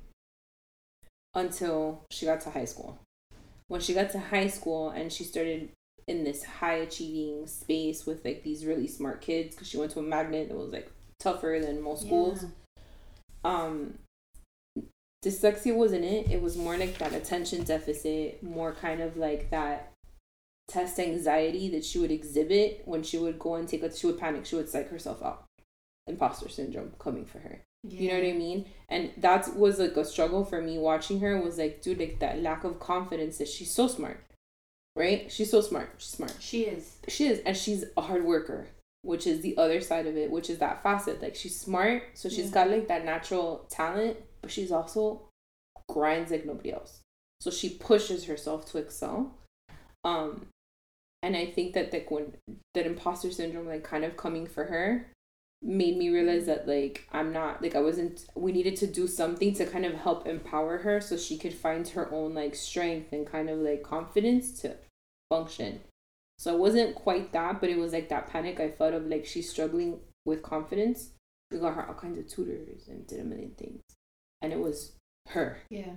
until 1.35 2.03
she 2.11 2.25
got 2.25 2.41
to 2.41 2.49
high 2.49 2.65
school. 2.65 2.99
When 3.67 3.81
she 3.81 3.93
got 3.93 4.09
to 4.11 4.19
high 4.19 4.47
school 4.47 4.89
and 4.89 5.11
she 5.11 5.23
started 5.23 5.69
in 6.07 6.23
this 6.23 6.43
high 6.43 6.75
achieving 6.75 7.47
space 7.47 8.05
with 8.05 8.23
like 8.25 8.43
these 8.43 8.65
really 8.65 8.87
smart 8.87 9.21
kids 9.21 9.55
because 9.55 9.69
she 9.69 9.77
went 9.77 9.91
to 9.91 9.99
a 9.99 10.03
magnet 10.03 10.49
that 10.49 10.57
was 10.57 10.71
like 10.71 10.91
tougher 11.19 11.59
than 11.61 11.81
most 11.81 12.05
schools 12.05 12.45
um 13.45 13.93
dyslexia 15.23 15.73
wasn't 15.73 16.03
it 16.03 16.29
it 16.29 16.41
was 16.41 16.57
more 16.57 16.77
like 16.77 16.97
that 16.97 17.13
attention 17.13 17.63
deficit 17.63 18.43
more 18.43 18.73
kind 18.73 19.01
of 19.01 19.15
like 19.15 19.49
that 19.49 19.92
test 20.67 20.99
anxiety 20.99 21.69
that 21.69 21.83
she 21.85 21.99
would 21.99 22.11
exhibit 22.11 22.81
when 22.85 23.03
she 23.03 23.17
would 23.17 23.37
go 23.37 23.55
and 23.55 23.67
take 23.67 23.83
a 23.83 23.95
she 23.95 24.07
would 24.07 24.17
panic 24.17 24.45
she 24.45 24.55
would 24.55 24.69
psych 24.69 24.89
herself 24.89 25.21
out 25.21 25.43
imposter 26.07 26.49
syndrome 26.49 26.91
coming 26.99 27.25
for 27.25 27.39
her. 27.39 27.61
Yeah. 27.85 27.99
you 28.01 28.07
know 28.09 28.15
what 28.19 28.29
i 28.29 28.33
mean? 28.33 28.65
And 28.89 29.11
that 29.17 29.55
was 29.57 29.77
like 29.79 29.97
a 29.97 30.05
struggle 30.05 30.45
for 30.45 30.61
me 30.61 30.77
watching 30.77 31.19
her 31.19 31.39
was 31.41 31.57
like 31.57 31.81
dude 31.81 31.99
like 31.99 32.19
that 32.19 32.41
lack 32.41 32.63
of 32.63 32.79
confidence 32.79 33.37
that 33.37 33.47
she's 33.47 33.71
so 33.73 33.87
smart 33.87 34.23
right? 34.95 35.31
She's 35.31 35.49
so 35.49 35.59
smart. 35.61 35.89
She's 35.97 36.11
smart. 36.11 36.35
She 36.39 36.61
is. 36.65 36.97
she 37.07 37.25
is 37.27 37.39
and 37.45 37.57
she's 37.57 37.83
a 37.97 38.01
hard 38.01 38.23
worker 38.23 38.67
which 39.01 39.25
is 39.27 39.41
the 39.41 39.57
other 39.57 39.81
side 39.81 40.05
of 40.07 40.15
it 40.15 40.31
which 40.31 40.49
is 40.49 40.59
that 40.59 40.81
facet. 40.83 41.21
Like 41.21 41.35
she's 41.35 41.59
smart 41.59 42.03
so 42.13 42.29
she's 42.29 42.45
Yeah. 42.45 42.51
got 42.51 42.69
like 42.69 42.87
that 42.87 43.03
natural 43.03 43.65
talent 43.69 44.17
but 44.41 44.51
she's 44.51 44.71
also 44.71 45.23
grinds 45.89 46.31
like 46.31 46.45
nobody 46.45 46.71
else. 46.71 47.01
So 47.41 47.51
she 47.51 47.69
pushes 47.71 48.25
herself 48.25 48.65
to 48.71 48.77
excel. 48.77 49.35
Um 50.05 50.47
and 51.23 51.35
i 51.35 51.45
think 51.45 51.73
that 51.73 51.91
like 51.91 52.11
when 52.11 52.35
that 52.75 52.85
imposter 52.85 53.31
syndrome 53.31 53.67
like 53.67 53.83
kind 53.83 54.05
of 54.05 54.15
coming 54.15 54.45
for 54.45 54.65
her 54.65 55.07
made 55.63 55.97
me 55.97 56.09
realize 56.09 56.45
that 56.45 56.67
like 56.67 57.07
i'm 57.11 57.33
not 57.33 57.61
like 57.63 57.75
i 57.75 57.79
wasn't 57.79 58.25
we 58.35 58.51
needed 58.51 58.75
to 58.75 58.85
do 58.85 59.07
something 59.07 59.53
to 59.53 59.65
kind 59.65 59.85
of 59.85 59.93
help 59.93 60.27
empower 60.27 60.77
her 60.79 61.01
so 61.01 61.17
she 61.17 61.37
could 61.37 61.53
find 61.53 61.87
her 61.87 62.11
own 62.13 62.35
like 62.35 62.53
strength 62.53 63.11
and 63.11 63.25
kind 63.25 63.49
of 63.49 63.57
like 63.57 63.81
confidence 63.81 64.51
to 64.51 64.75
function 65.31 65.79
so 66.37 66.53
it 66.53 66.59
wasn't 66.59 66.95
quite 66.95 67.31
that, 67.31 67.61
but 67.61 67.69
it 67.69 67.77
was 67.77 67.93
like 67.93 68.09
that 68.09 68.29
panic 68.29 68.59
I 68.59 68.69
felt 68.69 68.93
of 68.93 69.05
like 69.05 69.25
she's 69.25 69.49
struggling 69.49 69.99
with 70.25 70.41
confidence. 70.41 71.11
We 71.51 71.59
got 71.59 71.75
her 71.75 71.87
all 71.87 71.93
kinds 71.93 72.17
of 72.17 72.27
tutors 72.27 72.87
and 72.87 73.05
did 73.07 73.19
a 73.19 73.23
million 73.23 73.51
things. 73.51 73.81
And 74.41 74.51
it 74.51 74.59
was 74.59 74.91
her. 75.29 75.59
Yeah. 75.69 75.93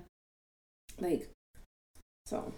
Like 1.01 1.31
so 2.27 2.53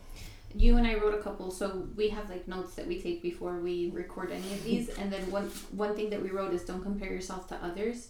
you 0.54 0.76
and 0.76 0.86
I 0.86 0.94
wrote 0.94 1.14
a 1.14 1.22
couple, 1.22 1.50
so 1.50 1.86
we 1.96 2.08
have 2.08 2.30
like 2.30 2.48
notes 2.48 2.74
that 2.74 2.86
we 2.86 3.00
take 3.00 3.22
before 3.22 3.58
we 3.58 3.90
record 3.90 4.30
any 4.30 4.52
of 4.54 4.64
these. 4.64 4.88
And 4.90 5.12
then 5.12 5.30
one 5.30 5.50
one 5.72 5.94
thing 5.94 6.10
that 6.10 6.22
we 6.22 6.30
wrote 6.30 6.54
is 6.54 6.64
don't 6.64 6.82
compare 6.82 7.12
yourself 7.12 7.48
to 7.48 7.56
others. 7.56 8.08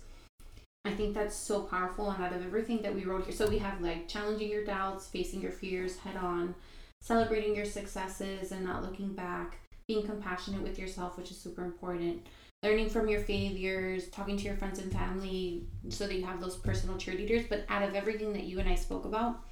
I 0.84 0.92
think 0.92 1.14
that's 1.14 1.34
so 1.34 1.62
powerful. 1.62 2.10
And 2.10 2.22
out 2.22 2.32
of 2.32 2.44
everything 2.44 2.82
that 2.82 2.94
we 2.94 3.04
wrote 3.04 3.24
here, 3.24 3.34
so 3.34 3.48
we 3.48 3.58
have 3.58 3.80
like 3.80 4.08
challenging 4.08 4.50
your 4.50 4.64
doubts, 4.64 5.06
facing 5.06 5.42
your 5.42 5.52
fears 5.52 5.98
head 5.98 6.16
on, 6.16 6.54
celebrating 7.00 7.54
your 7.54 7.66
successes 7.66 8.52
and 8.52 8.64
not 8.64 8.82
looking 8.82 9.14
back, 9.14 9.58
being 9.86 10.06
compassionate 10.06 10.62
with 10.62 10.78
yourself, 10.78 11.18
which 11.18 11.30
is 11.30 11.36
super 11.36 11.64
important. 11.64 12.26
Learning 12.62 12.88
from 12.88 13.08
your 13.08 13.20
failures, 13.20 14.08
talking 14.08 14.36
to 14.36 14.44
your 14.44 14.56
friends 14.56 14.80
and 14.80 14.92
family 14.92 15.64
so 15.90 16.06
that 16.06 16.14
you 16.14 16.24
have 16.24 16.40
those 16.40 16.56
personal 16.56 16.96
cheerleaders. 16.96 17.48
But 17.48 17.64
out 17.68 17.82
of 17.82 17.94
everything 17.94 18.32
that 18.32 18.44
you 18.44 18.58
and 18.58 18.68
I 18.68 18.74
spoke 18.74 19.04
about, 19.04 19.44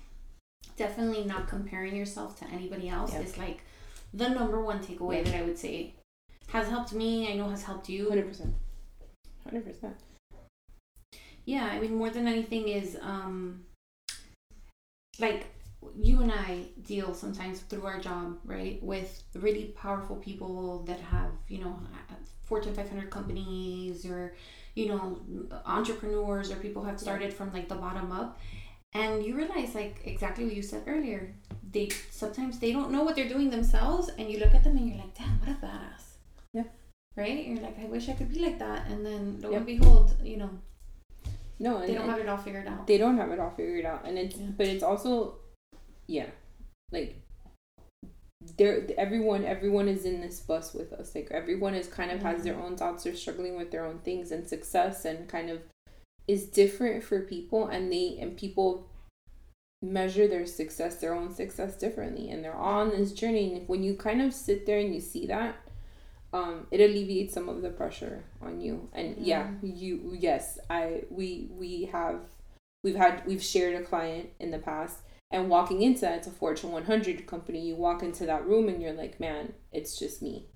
definitely 0.76 1.24
not 1.24 1.48
comparing 1.48 1.96
yourself 1.96 2.38
to 2.40 2.44
anybody 2.46 2.88
else 2.88 3.12
Yeah. 3.12 3.20
is 3.20 3.36
like 3.38 3.62
the 4.14 4.28
number 4.28 4.60
one 4.60 4.80
takeaway 4.80 5.24
that 5.24 5.34
I 5.34 5.42
would 5.42 5.58
say 5.58 5.94
has 6.48 6.68
helped 6.68 6.92
me. 6.92 7.30
I 7.30 7.34
know 7.36 7.48
has 7.48 7.64
helped 7.64 7.88
you. 7.88 8.08
hundred 8.08 8.28
percent. 8.28 8.54
Hundred 9.44 9.64
percent. 9.66 9.96
Yeah, 11.44 11.64
I 11.64 11.78
mean 11.80 11.94
more 11.94 12.10
than 12.10 12.26
anything 12.26 12.68
is 12.68 12.96
um 13.00 13.64
like 15.18 15.46
you 15.94 16.20
and 16.20 16.32
I 16.32 16.64
deal 16.82 17.14
sometimes 17.14 17.60
through 17.60 17.86
our 17.86 18.00
job, 18.00 18.38
right, 18.44 18.82
with 18.82 19.22
really 19.34 19.66
powerful 19.76 20.16
people 20.16 20.82
that 20.84 21.00
have, 21.00 21.30
you 21.48 21.58
know, 21.58 21.78
Fortune 22.42 22.74
500 22.74 23.08
companies 23.10 24.04
or, 24.04 24.34
you 24.74 24.88
know, 24.88 25.20
entrepreneurs 25.64 26.50
or 26.50 26.56
people 26.56 26.82
who 26.82 26.88
have 26.88 26.98
started 27.00 27.32
from 27.32 27.52
like 27.52 27.68
the 27.68 27.74
bottom 27.76 28.10
up. 28.12 28.38
And 28.94 29.25
you 29.25 29.37
realize 29.37 29.75
like 29.75 30.01
exactly 30.05 30.44
what 30.44 30.55
you 30.55 30.62
said 30.62 30.83
earlier 30.87 31.35
they 31.72 31.88
sometimes 32.11 32.59
they 32.59 32.72
don't 32.72 32.90
know 32.90 33.03
what 33.03 33.14
they're 33.16 33.29
doing 33.29 33.51
themselves 33.51 34.09
and 34.18 34.31
you 34.31 34.38
look 34.38 34.55
at 34.55 34.62
them 34.64 34.77
and 34.77 34.88
you're 34.88 34.99
like 34.99 35.14
damn 35.14 35.38
what 35.40 35.49
a 35.49 35.59
badass 35.66 36.05
Yeah. 36.55 36.64
right 37.16 37.46
you're 37.46 37.61
like 37.61 37.79
i 37.81 37.85
wish 37.87 38.09
i 38.09 38.12
could 38.12 38.31
be 38.33 38.38
like 38.40 38.59
that 38.59 38.87
and 38.88 39.05
then 39.05 39.40
lo 39.42 39.51
Yep. 39.51 39.57
and 39.59 39.66
behold 39.66 40.14
you 40.22 40.37
know 40.38 40.51
No, 41.59 41.81
they 41.87 41.94
don't 41.94 42.09
have 42.09 42.18
it 42.20 42.29
all 42.29 42.37
figured 42.37 42.68
out 42.68 42.87
they 42.87 42.99
don't 42.99 43.16
have 43.16 43.31
it 43.33 43.40
all 43.40 43.51
figured 43.51 43.87
out, 43.87 44.05
and 44.07 44.18
it's 44.18 44.37
Yeah. 44.37 44.51
but 44.59 44.66
it's 44.66 44.83
also, 44.83 45.38
yeah, 46.07 46.27
like 46.92 47.16
there 48.59 48.87
everyone 48.96 49.44
everyone 49.44 49.88
is 49.88 50.05
in 50.05 50.20
this 50.20 50.38
bus 50.40 50.72
with 50.75 50.92
us 50.92 51.14
like 51.14 51.29
everyone 51.31 51.75
is 51.75 51.88
kind 51.88 52.11
of 52.12 52.22
has 52.22 52.44
their 52.44 52.55
own 52.64 52.77
thoughts 52.77 53.03
they're 53.03 53.16
struggling 53.16 53.57
with 53.57 53.70
their 53.72 53.85
own 53.85 53.99
things 54.05 54.31
and 54.31 54.46
success 54.46 55.05
and 55.05 55.27
kind 55.29 55.51
of 55.51 55.59
is 56.28 56.46
different 56.46 57.04
for 57.04 57.20
people 57.20 57.66
and 57.66 57.92
they 57.92 58.18
and 58.20 58.36
people 58.36 58.88
measure 59.82 60.26
their 60.26 60.46
success 60.46 60.96
their 60.96 61.14
own 61.14 61.32
success 61.32 61.76
differently 61.76 62.30
and 62.30 62.42
they're 62.42 62.56
all 62.56 62.80
on 62.80 62.90
this 62.90 63.12
journey. 63.12 63.54
And 63.54 63.68
when 63.68 63.82
you 63.82 63.94
kind 63.94 64.22
of 64.22 64.32
sit 64.32 64.66
there 64.66 64.78
and 64.78 64.94
you 64.94 65.00
see 65.00 65.26
that 65.26 65.56
um 66.32 66.66
it 66.70 66.80
alleviates 66.80 67.34
some 67.34 67.48
of 67.48 67.62
the 67.62 67.70
pressure 67.70 68.24
on 68.40 68.60
you. 68.60 68.88
And 68.92 69.16
yeah 69.18 69.50
you 69.62 70.16
yes 70.18 70.58
i 70.68 71.04
we 71.10 71.48
we 71.52 71.88
have 71.92 72.20
we've 72.82 72.96
had 72.96 73.22
we've 73.26 73.42
shared 73.42 73.80
a 73.80 73.84
client 73.84 74.30
in 74.40 74.50
the 74.50 74.58
past 74.58 75.00
and 75.30 75.48
walking 75.48 75.82
into 75.82 76.02
that 76.02 76.18
it's 76.18 76.26
a 76.26 76.30
fortune 76.30 76.72
100 76.72 77.26
company. 77.26 77.60
You 77.60 77.76
walk 77.76 78.02
into 78.02 78.26
that 78.26 78.46
room 78.46 78.68
and 78.68 78.82
you're 78.82 78.92
like 78.92 79.20
man 79.20 79.52
it's 79.72 79.98
just 79.98 80.22
me 80.22 80.46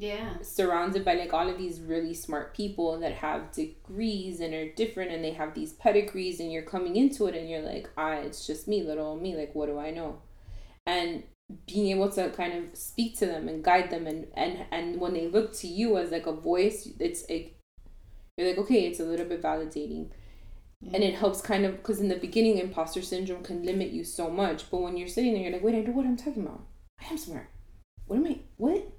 yeah. 0.00 0.40
Surrounded 0.40 1.04
by 1.04 1.12
like 1.12 1.34
all 1.34 1.48
of 1.48 1.58
these 1.58 1.78
really 1.78 2.14
smart 2.14 2.54
people 2.54 2.98
that 3.00 3.12
have 3.12 3.52
degrees 3.52 4.40
and 4.40 4.54
are 4.54 4.72
different 4.72 5.10
and 5.10 5.22
they 5.22 5.32
have 5.32 5.54
these 5.54 5.74
pedigrees 5.74 6.40
and 6.40 6.50
you're 6.50 6.62
coming 6.62 6.96
into 6.96 7.26
it 7.26 7.34
and 7.34 7.50
you're 7.50 7.60
like 7.60 7.90
ah 7.98 8.12
it's 8.12 8.46
just 8.46 8.66
me 8.66 8.82
little 8.82 9.14
me 9.16 9.36
like 9.36 9.54
what 9.54 9.66
do 9.66 9.78
i 9.78 9.90
know? 9.90 10.22
And 10.86 11.24
being 11.66 11.88
able 11.88 12.08
to 12.12 12.30
kind 12.30 12.54
of 12.54 12.76
speak 12.78 13.18
to 13.18 13.26
them 13.26 13.46
and 13.46 13.62
guide 13.62 13.90
them 13.90 14.06
and 14.06 14.26
and 14.34 14.64
and 14.70 15.00
when 15.00 15.12
they 15.12 15.28
look 15.28 15.52
to 15.52 15.66
you 15.66 15.98
as 15.98 16.10
like 16.10 16.26
a 16.26 16.32
voice 16.32 16.88
it's 16.98 17.28
like 17.28 17.58
you're 18.38 18.48
like 18.48 18.58
okay 18.58 18.86
it's 18.86 19.00
a 19.00 19.04
little 19.04 19.26
bit 19.26 19.42
validating. 19.42 20.08
And 20.94 21.04
it 21.04 21.14
helps 21.14 21.42
kind 21.42 21.66
of 21.66 21.76
because 21.76 22.00
in 22.00 22.08
the 22.08 22.16
beginning 22.16 22.56
imposter 22.56 23.02
syndrome 23.02 23.42
can 23.42 23.64
limit 23.64 23.90
you 23.90 24.02
so 24.02 24.30
much 24.30 24.70
but 24.70 24.80
when 24.80 24.96
you're 24.96 25.08
sitting 25.08 25.34
there 25.34 25.42
you're 25.42 25.52
like 25.52 25.62
wait 25.62 25.74
i 25.74 25.80
know 25.80 25.92
what 25.92 26.06
i'm 26.06 26.16
talking 26.16 26.46
about. 26.46 26.62
I 26.98 27.10
am 27.10 27.18
smart. 27.18 27.50
What 28.06 28.16
am 28.16 28.26
i 28.26 28.38
what? 28.56 28.90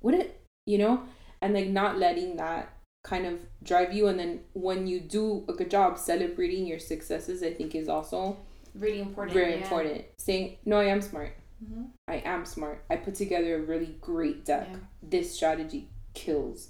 What 0.00 0.14
it 0.14 0.37
you 0.68 0.78
know? 0.78 1.02
And 1.40 1.54
like 1.54 1.68
not 1.68 1.98
letting 1.98 2.36
that 2.36 2.72
kind 3.04 3.24
of 3.26 3.40
drive 3.62 3.92
you. 3.92 4.08
And 4.08 4.18
then 4.18 4.40
when 4.52 4.86
you 4.86 5.00
do 5.00 5.44
a 5.48 5.52
good 5.52 5.70
job 5.70 5.98
celebrating 5.98 6.66
your 6.66 6.78
successes 6.78 7.42
i 7.42 7.52
think 7.52 7.74
is 7.74 7.88
also 7.88 8.36
really 8.74 9.00
important 9.00 9.34
very 9.34 9.52
yeah. 9.54 9.62
important. 9.62 10.04
Saying 10.18 10.58
no 10.64 10.78
i 10.78 10.84
am 10.84 11.00
smart. 11.00 11.32
Mhm. 11.64 11.88
i 12.06 12.16
am 12.34 12.44
smart. 12.44 12.84
I 12.90 12.96
put 12.96 13.14
together 13.14 13.56
a 13.56 13.66
really 13.72 13.96
great 14.00 14.44
deck. 14.44 14.68
Yeah. 14.70 14.78
this 15.02 15.34
strategy 15.34 15.88
kills. 16.14 16.68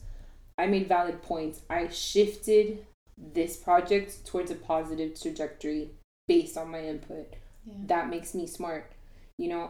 I 0.56 0.66
made 0.66 0.88
valid 0.88 1.22
points. 1.22 1.61
I 1.70 1.88
shifted 1.88 2.87
this 3.16 3.56
project 3.56 4.24
towards 4.26 4.50
a 4.50 4.54
positive 4.54 5.20
trajectory 5.20 5.90
based 6.26 6.56
on 6.56 6.70
my 6.70 6.82
input. 6.92 7.34
Yeah. 7.64 7.74
that 7.87 8.11
makes 8.11 8.34
me 8.34 8.46
smart. 8.46 8.92
You 9.42 9.48
know 9.48 9.64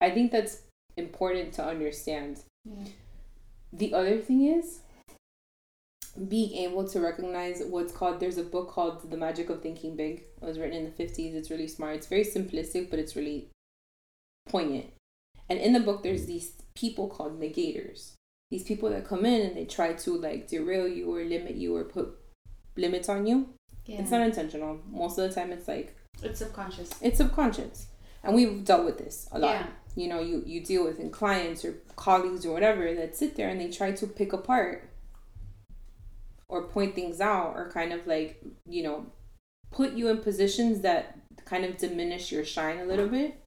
i 0.00 0.10
think 0.10 0.32
that's 0.32 0.62
important 0.96 1.52
to 1.54 1.62
understand. 1.64 2.40
The 3.72 3.92
other 3.94 4.18
thing 4.18 4.46
is 4.46 4.80
being 6.28 6.56
able 6.64 6.88
to 6.88 7.00
recognize 7.00 7.62
what's 7.68 7.92
called 7.92 8.20
there's 8.20 8.38
a 8.38 8.42
book 8.42 8.70
called 8.70 9.10
the 9.10 9.16
magic 9.16 9.50
of 9.50 9.62
thinking 9.62 9.96
big. 9.96 10.24
It 10.40 10.44
was 10.44 10.58
written 10.58 10.76
in 10.76 10.84
the 10.84 11.04
50s 11.04 11.34
it's 11.34 11.50
really 11.50 11.68
smart. 11.68 11.96
It's 11.96 12.06
very 12.06 12.24
simplistic 12.24 12.90
but 12.90 12.98
it's 12.98 13.16
really 13.16 13.50
poignant. 14.48 14.86
And 15.48 15.58
in 15.58 15.72
the 15.72 15.80
book 15.80 16.02
there's 16.02 16.26
these 16.26 16.52
people 16.74 17.08
called 17.08 17.38
negators. 17.40 18.12
These 18.50 18.64
people 18.64 18.90
that 18.90 19.06
come 19.06 19.26
in 19.26 19.42
and 19.42 19.56
they 19.56 19.64
try 19.64 19.92
to 19.92 20.16
like 20.16 20.48
derail 20.48 20.88
you 20.88 21.14
or 21.14 21.22
limit 21.22 21.56
you 21.56 21.76
or 21.76 21.84
put 21.84 22.16
limits 22.76 23.08
on 23.08 23.26
you. 23.26 23.50
Yeah. 23.84 24.00
it's 24.00 24.10
not 24.10 24.22
intentional. 24.22 24.80
Most 24.90 25.18
of 25.18 25.28
the 25.28 25.34
time 25.34 25.52
it's 25.52 25.68
like 25.68 25.96
it's 26.22 26.38
subconscious. 26.38 26.90
It's 27.02 27.18
subconscious. 27.18 27.88
And 28.22 28.34
we've 28.34 28.64
dealt 28.64 28.86
with 28.86 28.98
this 28.98 29.28
a 29.32 29.38
lot. 29.38 29.50
Yeah 29.50 29.66
you 29.96 30.08
know 30.08 30.20
you 30.20 30.42
you 30.46 30.60
deal 30.60 30.84
with 30.84 31.00
in 31.00 31.10
clients 31.10 31.64
or 31.64 31.74
colleagues 31.96 32.46
or 32.46 32.52
whatever 32.52 32.94
that 32.94 33.16
sit 33.16 33.34
there 33.36 33.48
and 33.48 33.60
they 33.60 33.70
try 33.70 33.90
to 33.90 34.06
pick 34.06 34.32
apart 34.32 34.88
or 36.48 36.62
point 36.62 36.94
things 36.94 37.20
out 37.20 37.54
or 37.56 37.70
kind 37.70 37.92
of 37.92 38.06
like 38.06 38.40
you 38.68 38.82
know 38.82 39.06
put 39.72 39.94
you 39.94 40.08
in 40.08 40.18
positions 40.18 40.82
that 40.82 41.18
kind 41.44 41.64
of 41.64 41.76
diminish 41.76 42.30
your 42.30 42.44
shine 42.44 42.78
a 42.78 42.84
little 42.84 43.08
bit 43.08 43.40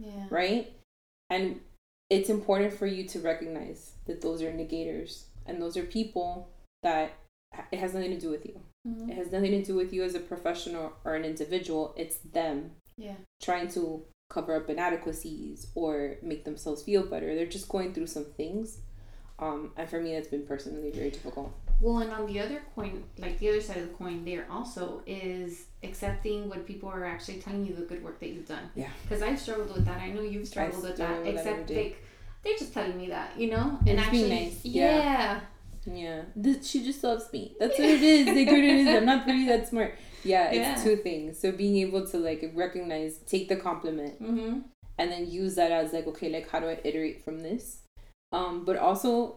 yeah. 0.00 0.26
right? 0.30 0.72
And 1.28 1.60
it's 2.08 2.28
important 2.28 2.72
for 2.72 2.86
you 2.86 3.06
to 3.08 3.20
recognize 3.20 3.92
that 4.06 4.20
those 4.20 4.42
are 4.42 4.50
negators 4.50 5.24
and 5.46 5.62
those 5.62 5.76
are 5.76 5.84
people 5.84 6.48
that 6.82 7.12
it 7.70 7.78
has 7.78 7.94
nothing 7.94 8.10
to 8.10 8.20
do 8.20 8.30
with 8.30 8.46
you. 8.46 8.60
Mhm. 8.88 9.10
it 9.10 9.14
has 9.14 9.30
nothing 9.30 9.50
to 9.50 9.62
do 9.62 9.74
with 9.74 9.92
you 9.92 10.02
as 10.02 10.14
a 10.14 10.20
professional 10.20 10.94
or 11.04 11.14
an 11.14 11.24
individual. 11.24 11.92
It's 11.98 12.16
them 12.18 12.76
yeah. 12.96 13.16
trying 13.42 13.68
to 13.72 14.06
cover 14.30 14.54
up 14.56 14.70
inadequacies 14.70 15.66
or 15.74 16.16
make 16.22 16.44
themselves 16.44 16.82
feel 16.82 17.02
better. 17.04 17.34
They're 17.34 17.46
just 17.46 17.68
going 17.68 17.92
through 17.92 18.06
some 18.06 18.24
things. 18.24 18.78
Um, 19.38 19.72
and 19.76 19.88
for 19.88 20.00
me, 20.00 20.14
that's 20.14 20.28
been 20.28 20.46
personally 20.46 20.90
very 20.90 21.10
difficult. 21.10 21.52
Well, 21.80 21.98
and 21.98 22.12
on 22.12 22.26
the 22.26 22.38
other 22.40 22.62
coin, 22.74 23.04
like 23.18 23.38
the 23.38 23.48
other 23.48 23.60
side 23.60 23.78
of 23.78 23.88
the 23.88 23.94
coin, 23.94 24.24
there 24.24 24.46
also 24.50 25.02
is 25.06 25.64
accepting 25.82 26.48
what 26.50 26.66
people 26.66 26.88
are 26.90 27.04
actually 27.06 27.38
telling 27.38 27.64
you 27.66 27.74
the 27.74 27.82
good 27.82 28.04
work 28.04 28.20
that 28.20 28.28
you've 28.28 28.46
done. 28.48 28.68
Yeah. 28.74 28.88
Because 29.02 29.22
I've 29.22 29.40
struggled 29.40 29.74
with 29.74 29.84
that. 29.86 29.98
I 30.00 30.10
know 30.10 30.20
you've 30.20 30.46
struggled 30.46 30.82
with 30.82 30.96
that. 30.98 31.06
struggle 31.06 31.24
with 31.24 31.34
that 31.36 31.40
every 31.46 31.52
Except 31.52 31.66
day. 31.68 31.74
they, 31.74 31.96
they're 32.50 32.58
just 32.58 32.74
telling 32.74 32.96
me 32.98 33.08
that, 33.08 33.30
you 33.38 33.50
know, 33.50 33.78
And 33.80 33.88
and 33.88 34.00
actually, 34.00 34.28
nice. 34.28 34.60
yeah, 34.64 34.96
Yeah. 34.96 35.40
Yeah. 35.86 36.22
This, 36.36 36.68
she 36.68 36.84
just 36.84 37.02
loves 37.02 37.32
me. 37.32 37.54
That's 37.58 37.78
what 37.78 37.88
it 37.88 38.02
is. 38.02 38.26
The 38.26 38.44
good 38.44 38.64
it 38.64 38.76
is. 38.86 38.88
I'm 38.88 39.06
not 39.06 39.26
really 39.26 39.46
that 39.46 39.68
smart. 39.68 39.94
Yeah, 40.24 40.50
it's 40.50 40.56
Yeah. 40.78 40.84
two 40.84 40.96
things. 40.96 41.38
So 41.38 41.52
being 41.52 41.76
able 41.78 42.06
to 42.08 42.18
like 42.18 42.50
recognize, 42.54 43.18
take 43.26 43.48
the 43.48 43.56
compliment, 43.56 44.22
mm-hmm. 44.22 44.58
and 44.98 45.10
then 45.10 45.30
use 45.30 45.54
that 45.54 45.72
as 45.72 45.92
like, 45.92 46.06
okay, 46.08 46.28
like 46.30 46.48
how 46.50 46.60
do 46.60 46.66
I 46.68 46.78
iterate 46.84 47.24
from 47.24 47.42
this? 47.42 47.78
Um, 48.32 48.64
but 48.64 48.76
also 48.76 49.36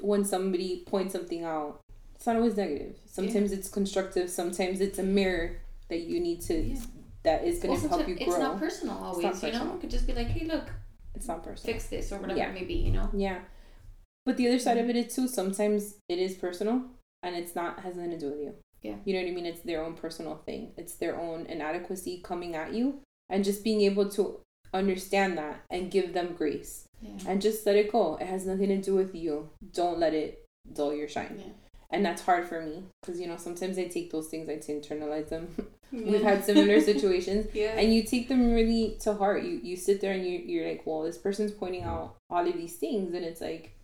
when 0.00 0.24
somebody 0.24 0.82
points 0.86 1.12
something 1.12 1.44
out, 1.44 1.80
it's 2.14 2.26
not 2.26 2.36
always 2.36 2.56
negative. 2.56 2.96
Sometimes 3.06 3.52
it's 3.52 3.68
constructive. 3.68 4.28
Sometimes 4.28 4.80
it's 4.80 4.98
a 4.98 5.02
mirror 5.02 5.58
that 5.88 6.00
you 6.00 6.20
need 6.20 6.40
to 6.42 6.54
Yeah. 6.54 6.80
that 7.22 7.44
is 7.44 7.60
going 7.60 7.80
to 7.80 7.88
help 7.88 8.08
you 8.08 8.16
it's 8.18 8.24
grow. 8.24 8.38
not 8.38 8.58
personal 8.58 8.96
always, 8.98 9.22
not 9.22 9.42
you 9.42 9.52
know. 9.52 9.74
It 9.74 9.80
could 9.80 9.90
just 9.90 10.06
be 10.06 10.14
like, 10.14 10.26
hey, 10.26 10.46
look, 10.46 10.64
it's 11.14 11.28
not 11.28 11.42
personal. 11.44 11.74
fix 11.74 11.86
this 11.88 12.10
or 12.12 12.18
whatever 12.18 12.38
Yeah. 12.38 12.50
it 12.50 12.54
may 12.54 12.64
be, 12.64 12.74
you 12.74 12.92
know. 12.92 13.08
Yeah. 13.14 13.38
But 14.26 14.36
the 14.36 14.48
other 14.48 14.58
side 14.58 14.76
of 14.76 14.86
mm. 14.86 14.90
it 14.90 14.96
is 14.96 15.14
too, 15.14 15.28
sometimes 15.28 15.94
it 16.08 16.18
is 16.18 16.34
personal 16.34 16.82
and 17.22 17.34
it's 17.34 17.54
not 17.54 17.80
has 17.80 17.96
nothing 17.96 18.10
to 18.10 18.18
do 18.18 18.30
with 18.30 18.40
you. 18.40 18.54
Yeah. 18.82 18.96
You 19.04 19.14
know 19.14 19.22
what 19.22 19.30
I 19.30 19.34
mean? 19.34 19.46
It's 19.46 19.62
their 19.62 19.82
own 19.82 19.94
personal 19.94 20.42
thing. 20.44 20.72
It's 20.76 20.96
their 20.96 21.18
own 21.18 21.46
inadequacy 21.46 22.20
coming 22.22 22.54
at 22.54 22.74
you 22.74 23.00
and 23.30 23.44
just 23.44 23.64
being 23.64 23.80
able 23.82 24.08
to 24.10 24.40
understand 24.74 25.38
that 25.38 25.62
and 25.70 25.90
give 25.90 26.12
them 26.12 26.34
grace 26.36 26.86
Yeah. 27.00 27.18
and 27.26 27.40
just 27.40 27.64
let 27.64 27.76
it 27.76 27.90
go. 27.90 28.16
It 28.16 28.26
has 28.26 28.46
nothing 28.46 28.68
to 28.68 28.82
do 28.82 28.94
with 28.94 29.14
you. 29.14 29.48
Don't 29.72 29.98
let 29.98 30.12
it 30.12 30.44
dull 30.72 30.92
your 30.92 31.08
shine. 31.08 31.36
Yeah. 31.38 31.52
And 31.90 32.04
that's 32.04 32.22
hard 32.22 32.48
for 32.48 32.60
me 32.60 32.82
because 33.00 33.20
you 33.20 33.28
know 33.28 33.36
sometimes 33.36 33.78
I 33.78 33.84
take 33.84 34.10
those 34.10 34.26
things 34.26 34.48
I 34.48 34.56
to 34.56 34.80
internalize 34.80 35.28
them. 35.28 35.54
Yeah. 35.92 36.10
We've 36.10 36.22
had 36.22 36.44
similar 36.44 36.80
situations 36.80 37.46
Yeah. 37.54 37.78
and 37.78 37.94
you 37.94 38.02
take 38.02 38.26
them 38.26 38.52
really 38.52 38.96
to 39.02 39.14
heart 39.14 39.44
you 39.44 39.60
you 39.62 39.76
sit 39.76 40.00
there 40.00 40.14
and 40.14 40.26
you, 40.26 40.40
you're 40.40 40.68
like 40.68 40.82
well 40.84 41.04
this 41.04 41.16
person's 41.16 41.52
pointing 41.52 41.82
mm. 41.82 41.86
out 41.86 42.16
all 42.28 42.44
of 42.44 42.56
these 42.56 42.74
things 42.74 43.14
and 43.14 43.24
it's 43.24 43.40
like 43.40 43.75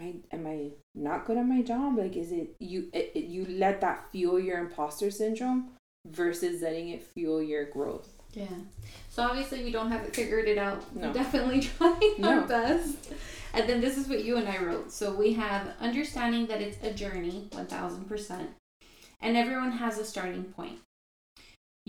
i 0.00 0.14
am 0.32 0.46
i 0.46 0.70
not 0.94 1.26
good 1.26 1.36
at 1.36 1.46
my 1.46 1.62
job 1.62 1.96
like 1.98 2.16
is 2.16 2.32
it 2.32 2.54
you 2.60 2.88
it, 2.92 3.12
it- 3.14 3.24
you 3.24 3.44
let 3.46 3.80
that 3.80 4.06
fuel 4.12 4.38
your 4.38 4.58
imposter 4.58 5.10
syndrome 5.10 5.70
versus 6.06 6.62
letting 6.62 6.88
it 6.90 7.02
fuel 7.02 7.42
your 7.42 7.64
growth 7.66 8.08
Yeah. 8.34 8.46
So 9.10 9.22
obviously 9.22 9.64
we 9.64 9.72
don't 9.72 9.90
have 9.90 10.02
it 10.04 10.14
figured 10.14 10.46
it 10.48 10.58
out. 10.58 10.80
No. 10.94 11.08
We're 11.08 11.14
definitely 11.14 11.60
trying 11.70 12.14
No. 12.18 12.28
our 12.40 12.46
best. 12.46 13.12
And 13.54 13.68
then 13.68 13.80
this 13.80 13.96
is 13.98 14.06
what 14.06 14.22
you 14.24 14.36
and 14.36 14.46
I 14.48 14.58
wrote. 14.62 14.92
So 14.92 15.12
we 15.14 15.32
have 15.32 15.72
understanding 15.80 16.46
that 16.46 16.60
it's 16.60 16.78
a 16.84 16.92
journey, 16.92 17.48
one 17.52 17.66
thousand 17.66 18.04
percent, 18.04 18.50
and 19.20 19.36
everyone 19.36 19.72
has 19.72 19.98
a 19.98 20.04
starting 20.04 20.44
point. 20.44 20.78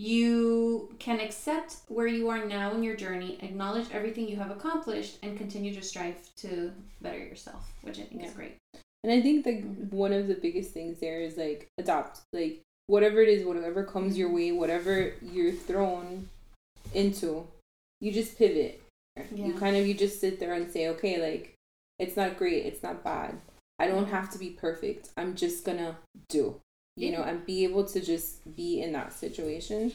You 0.00 0.94
can 0.98 1.20
accept 1.20 1.76
where 1.88 2.06
you 2.06 2.30
are 2.30 2.46
now 2.46 2.72
in 2.72 2.82
your 2.82 2.96
journey, 2.96 3.36
acknowledge 3.42 3.84
everything 3.92 4.26
you 4.26 4.36
have 4.36 4.50
accomplished, 4.50 5.18
and 5.22 5.36
continue 5.36 5.74
to 5.74 5.82
strive 5.82 6.16
to 6.36 6.72
better 7.02 7.18
yourself, 7.18 7.70
which 7.82 7.98
I 7.98 8.04
think 8.04 8.24
is 8.24 8.32
great. 8.32 8.56
and 9.02 9.10
i 9.10 9.18
think 9.22 9.46
like 9.46 9.62
Mhm. 9.64 9.90
one 9.92 10.12
of 10.12 10.28
the 10.28 10.34
biggest 10.34 10.72
things 10.72 11.00
there 11.00 11.20
is 11.22 11.38
like 11.38 11.66
adopt 11.78 12.20
like 12.34 12.60
whatever 12.86 13.22
it 13.22 13.30
is 13.30 13.46
whatever 13.46 13.82
comes 13.82 14.18
your 14.18 14.30
way 14.30 14.52
whatever 14.52 15.14
you're 15.22 15.52
thrown 15.52 16.28
into 16.92 17.46
you 18.02 18.12
just 18.12 18.36
pivot. 18.36 18.82
You 19.34 19.54
kind 19.54 19.74
of 19.76 19.86
you 19.86 19.94
just 19.94 20.20
sit 20.20 20.38
there 20.38 20.52
and 20.52 20.70
say 20.70 20.88
okay 20.88 21.16
like 21.28 21.54
it's 21.98 22.16
not 22.16 22.36
great 22.38 22.66
it's 22.66 22.82
not 22.82 23.02
bad. 23.02 23.40
I 23.78 23.86
don't 23.86 24.08
have 24.16 24.30
to 24.32 24.38
be 24.38 24.50
perfect. 24.50 25.08
I'm 25.16 25.34
just 25.34 25.64
gonna 25.64 25.96
do 26.28 26.60
you 26.96 27.08
Yeah. 27.10 27.18
know 27.18 27.24
and 27.24 27.46
be 27.46 27.64
able 27.64 27.84
to 27.84 28.00
just 28.00 28.54
be 28.56 28.80
in 28.82 28.92
that 28.92 29.12
situation 29.12 29.92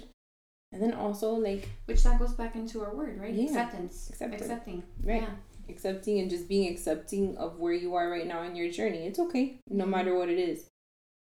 And 0.71 0.81
then 0.83 0.93
also 0.93 1.31
like 1.33 1.69
Which 1.85 2.03
that 2.03 2.19
goes 2.19 2.33
back 2.33 2.55
into 2.55 2.81
our 2.83 2.93
word, 2.93 3.19
right? 3.19 3.33
Yeah. 3.33 3.45
Acceptance. 3.45 4.09
Acceptance. 4.09 4.41
Accepting. 4.41 4.83
Right. 5.03 5.21
Yeah. 5.21 5.35
accepting 5.67 6.19
and 6.19 6.29
just 6.29 6.47
being 6.47 6.71
accepting 6.71 7.35
of 7.37 7.59
where 7.59 7.73
you 7.73 7.95
are 7.95 8.07
right 8.09 8.27
now 8.27 8.43
in 8.43 8.55
your 8.55 8.69
journey. 8.69 9.07
It's 9.07 9.17
okay, 9.17 9.57
no 9.69 9.85
Mhm. 9.85 9.89
matter 9.89 10.13
what 10.15 10.29
it 10.29 10.37
is. 10.37 10.67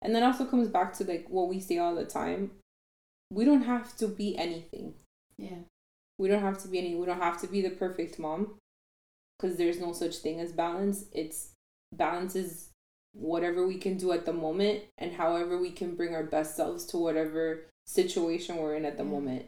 And 0.02 0.16
then 0.16 0.24
also 0.24 0.46
comes 0.46 0.70
back 0.70 0.94
to 0.94 1.04
like 1.04 1.28
what 1.30 1.50
we 1.50 1.60
say 1.60 1.78
all 1.78 1.94
the 1.96 2.06
time. 2.06 2.52
We 3.32 3.44
don't 3.44 3.64
have 3.64 3.98
to 3.98 4.08
be 4.08 4.38
anything. 4.38 4.94
Yeah. 5.38 5.60
We 6.18 6.28
don't 6.30 6.42
have 6.42 6.62
to 6.64 6.68
be 6.70 6.78
any 6.80 6.96
we 6.96 7.06
don't 7.06 7.20
have 7.22 7.42
to 7.42 7.48
be 7.48 7.62
the 7.62 7.72
perfect 7.72 8.18
mom 8.20 8.58
because 9.38 9.58
there's 9.58 9.80
no 9.80 9.92
such 9.94 10.18
thing 10.18 10.40
as 10.40 10.52
balance. 10.54 11.06
It's 11.12 11.52
balance 11.94 12.36
is 12.36 12.70
whatever 13.14 13.66
we 13.66 13.78
can 13.78 13.98
do 13.98 14.12
at 14.12 14.26
the 14.26 14.34
moment 14.34 14.84
and 14.98 15.14
however 15.14 15.58
we 15.58 15.72
can 15.72 15.96
bring 15.96 16.14
our 16.16 16.24
best 16.24 16.56
selves 16.56 16.86
to 16.86 16.98
whatever 16.98 17.66
situation 17.88 18.58
we're 18.58 18.76
in 18.76 18.86
at 18.86 18.98
the 18.98 19.04
Yeah. 19.04 19.10
moment. 19.10 19.46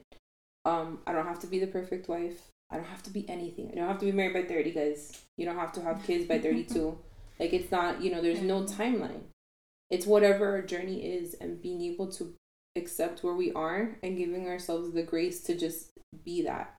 Um, 0.65 1.01
I 1.07 1.13
don't 1.13 1.25
have 1.27 1.39
to 1.39 1.47
be 1.47 1.59
the 1.59 1.67
perfect 1.67 2.07
wife. 2.07 2.49
I 2.69 2.75
don't 2.77 2.85
have 2.85 3.03
to 3.03 3.09
be 3.09 3.27
anything. 3.29 3.69
I 3.71 3.75
don't 3.75 3.87
have 3.87 3.99
to 3.99 4.05
be 4.05 4.11
married 4.11 4.33
by 4.33 4.43
30, 4.43 4.71
guys. 4.71 5.25
You 5.37 5.45
don't 5.45 5.57
have 5.57 5.73
to 5.73 5.81
have 5.81 6.03
kids 6.03 6.27
by 6.27 6.39
32. 6.39 6.97
like, 7.39 7.53
it's 7.53 7.71
not, 7.71 8.01
you 8.01 8.11
know, 8.11 8.21
there's 8.21 8.41
no 8.41 8.63
timeline. 8.63 9.23
It's 9.89 10.05
whatever 10.05 10.51
our 10.51 10.61
journey 10.61 11.03
is 11.05 11.33
and 11.35 11.61
being 11.61 11.81
able 11.81 12.09
to 12.13 12.33
accept 12.77 13.23
where 13.23 13.33
we 13.35 13.51
are 13.53 13.97
and 14.01 14.17
giving 14.17 14.47
ourselves 14.47 14.93
the 14.93 15.03
grace 15.03 15.41
to 15.43 15.55
just 15.57 15.91
be 16.23 16.41
that, 16.43 16.77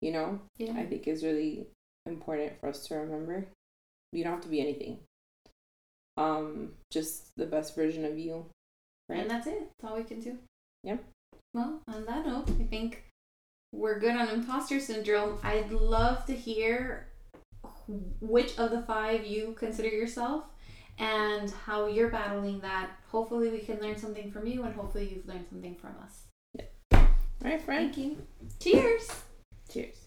you 0.00 0.10
know, 0.12 0.40
Yeah. 0.56 0.72
I 0.74 0.86
think 0.86 1.06
is 1.06 1.22
really 1.24 1.66
important 2.06 2.58
for 2.58 2.68
us 2.68 2.86
to 2.86 2.94
remember. 2.96 3.48
You 4.12 4.24
don't 4.24 4.34
have 4.34 4.42
to 4.44 4.48
be 4.48 4.60
anything. 4.60 5.00
Um, 6.22 6.72
just 6.90 7.34
the 7.36 7.46
best 7.46 7.74
version 7.74 8.04
of 8.04 8.18
you. 8.18 8.46
Right? 9.08 9.20
And 9.20 9.30
that's 9.30 9.46
it. 9.46 9.68
That's 9.80 9.90
all 9.90 9.98
we 9.98 10.04
can 10.04 10.20
do. 10.20 10.38
Yep. 10.84 11.04
Well, 11.54 11.80
on 11.88 12.04
that 12.06 12.26
note, 12.26 12.48
I 12.60 12.64
think 12.64 13.04
we're 13.72 13.98
good 13.98 14.16
on 14.16 14.28
imposter 14.28 14.78
syndrome. 14.80 15.38
I'd 15.42 15.70
love 15.72 16.24
to 16.26 16.34
hear 16.34 17.08
which 18.20 18.58
of 18.58 18.70
the 18.70 18.82
five 18.82 19.26
you 19.26 19.54
consider 19.58 19.88
yourself 19.88 20.44
and 20.98 21.50
how 21.50 21.86
you're 21.86 22.10
battling 22.10 22.60
that. 22.60 22.90
Hopefully, 23.10 23.50
we 23.50 23.58
can 23.58 23.80
learn 23.80 23.96
something 23.96 24.30
from 24.30 24.46
you, 24.46 24.62
and 24.62 24.74
hopefully, 24.74 25.08
you've 25.12 25.26
learned 25.26 25.46
something 25.50 25.74
from 25.74 25.94
us. 26.02 26.22
All 26.92 27.50
right. 27.50 27.60
Thank 27.60 27.98
you. 27.98 28.16
Cheers. 28.60 29.08
Cheers. 29.70 30.01